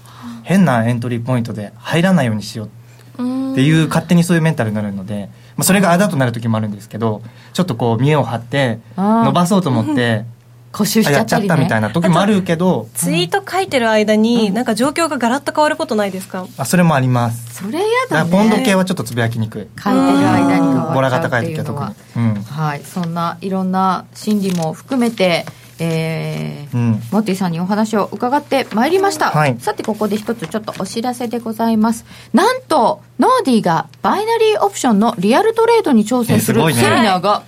[0.41, 2.82] 変なエントリーポイントで入らないようにしようって
[3.21, 7.21] いう勝手にそういうメンタルになるので、まあ、それがあだとなる時もあるんですけど
[7.53, 10.25] ちょっとこう見栄を張って伸ばそうと思って
[10.73, 16.47] 固執しちゃったり、ね、やっちゃったみたいな時もあるけどツイート書いてる間に、なんか状況がガラッと変わることないですか？
[16.57, 17.53] あそれもあります。
[17.53, 19.67] それやだ、ね、ポンド系はちょっとつぶやきにくい。
[19.79, 21.79] 書いてる間に変わっちゃうボラが高い時は特
[22.19, 22.81] に、うん、はい。
[22.83, 25.45] そんないろんな心理も含めて
[25.83, 32.05] えー、うん、モッティさんにお話を伺ってまいりました、はい、さてここで一つちょっとお知らせでございます。
[32.33, 37.43] なんとノーディーがバイナリーオプションのリアルトレードに挑戦するセミナーが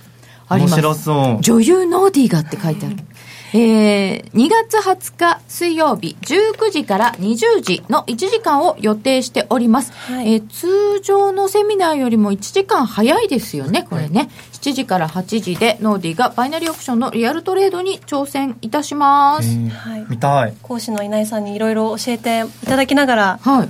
[0.48, 2.96] あります、ね、女優ノーディーがって書いてある。
[3.54, 14.30] えー、2月20日水曜日19時から20時の1時間を予定しております、はい、えー、通常のセミナーよりも1時間早いですよねこれね、はい、
[14.66, 20.54] 7時から8時でノーディがバイナリーオプションのリアルトレードに挑戦いたします、はい、見たい。
[20.60, 23.68] 講師の稲井さんにいろいろ教えていただきながら、はい、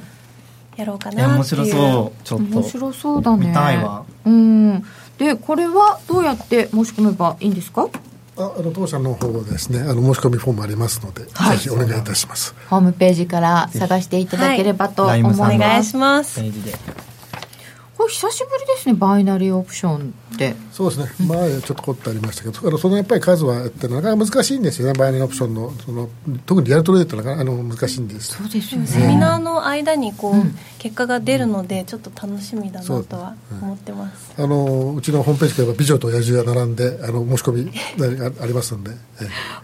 [0.81, 2.25] やろうかな面白そう。
[2.25, 2.45] ちょっと。
[2.61, 3.49] 面白そうだね。
[3.49, 4.07] 見たいわ。
[4.25, 4.83] うん。
[5.19, 7.91] でこれはどうやって申し込めばいいんですか？
[8.39, 9.81] ああの当社の方ですね。
[9.81, 12.55] あの申し込みフォームありますので、はい、ぜひお願いいたします。
[12.71, 16.41] ホームページから探していただければと思います、はい、お願いします。
[16.41, 16.73] ページで
[18.09, 20.55] 久しぶりですねバイナリーオプションって。
[20.73, 21.27] そうですね。
[21.27, 26.09] 前ちょっと凝ってありましたけどあのそのやっぱり数はやってなかなか難しいんですよねバイナリーオプションのその
[26.47, 28.37] 特にリアルトレードってあの難しいんです。
[28.37, 28.87] そうですよね。
[28.87, 37.73] セミナーの間にこう、うん、結果が出るのでちょっと楽しみだなとは思ってます、うん、あのうちのホームページから美女と野獣が並んであの申し込み
[38.39, 38.91] あありますので、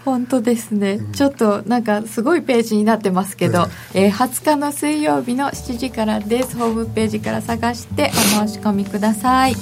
[0.05, 6.57] 本当ですね、うん、ちょっとなんかすごいページになってますけど、えー、20日の水曜日の7時からです。
[6.57, 9.55] ホームページから探してお申し込みください。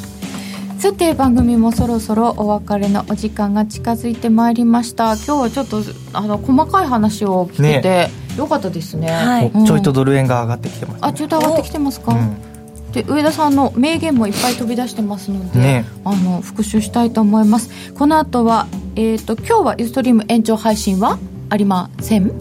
[0.79, 5.15] さて番組もそろそろお別れのお時間が近づいてまいりました。
[5.17, 5.83] 今日はちょっと
[6.15, 12.17] あの細かい話を聞けて、ね、よかったですね、はい、ちょいとドル円が上がってきてます、ね、あちょいと上がってきてますか、
[12.93, 17.93] で上田さんの名言もいっぱい飛び出してますので、ね、あの復習したいと思います。
[17.93, 18.67] この後は、
[18.97, 21.19] えーと、今日はユーストリーム延長配信は
[21.51, 22.33] ありません、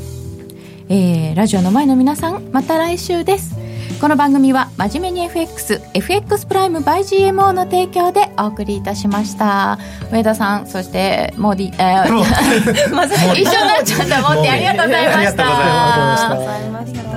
[0.87, 3.57] えー、ラジオの前の皆さんまた来週です
[3.99, 9.77] この番組は真面目に FX FX プライム by GMO の提供でお送りいたしました。
[10.09, 12.09] 上田さんそしてモディ、えー、
[12.95, 14.21] まず一緒になっちゃった。
[14.21, 16.37] モディありがとうございました。
[16.37, 16.41] お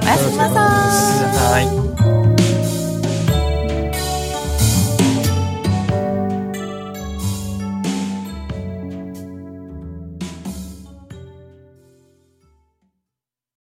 [0.05, 1.61] やすみなさ
[1.99, 2.02] い。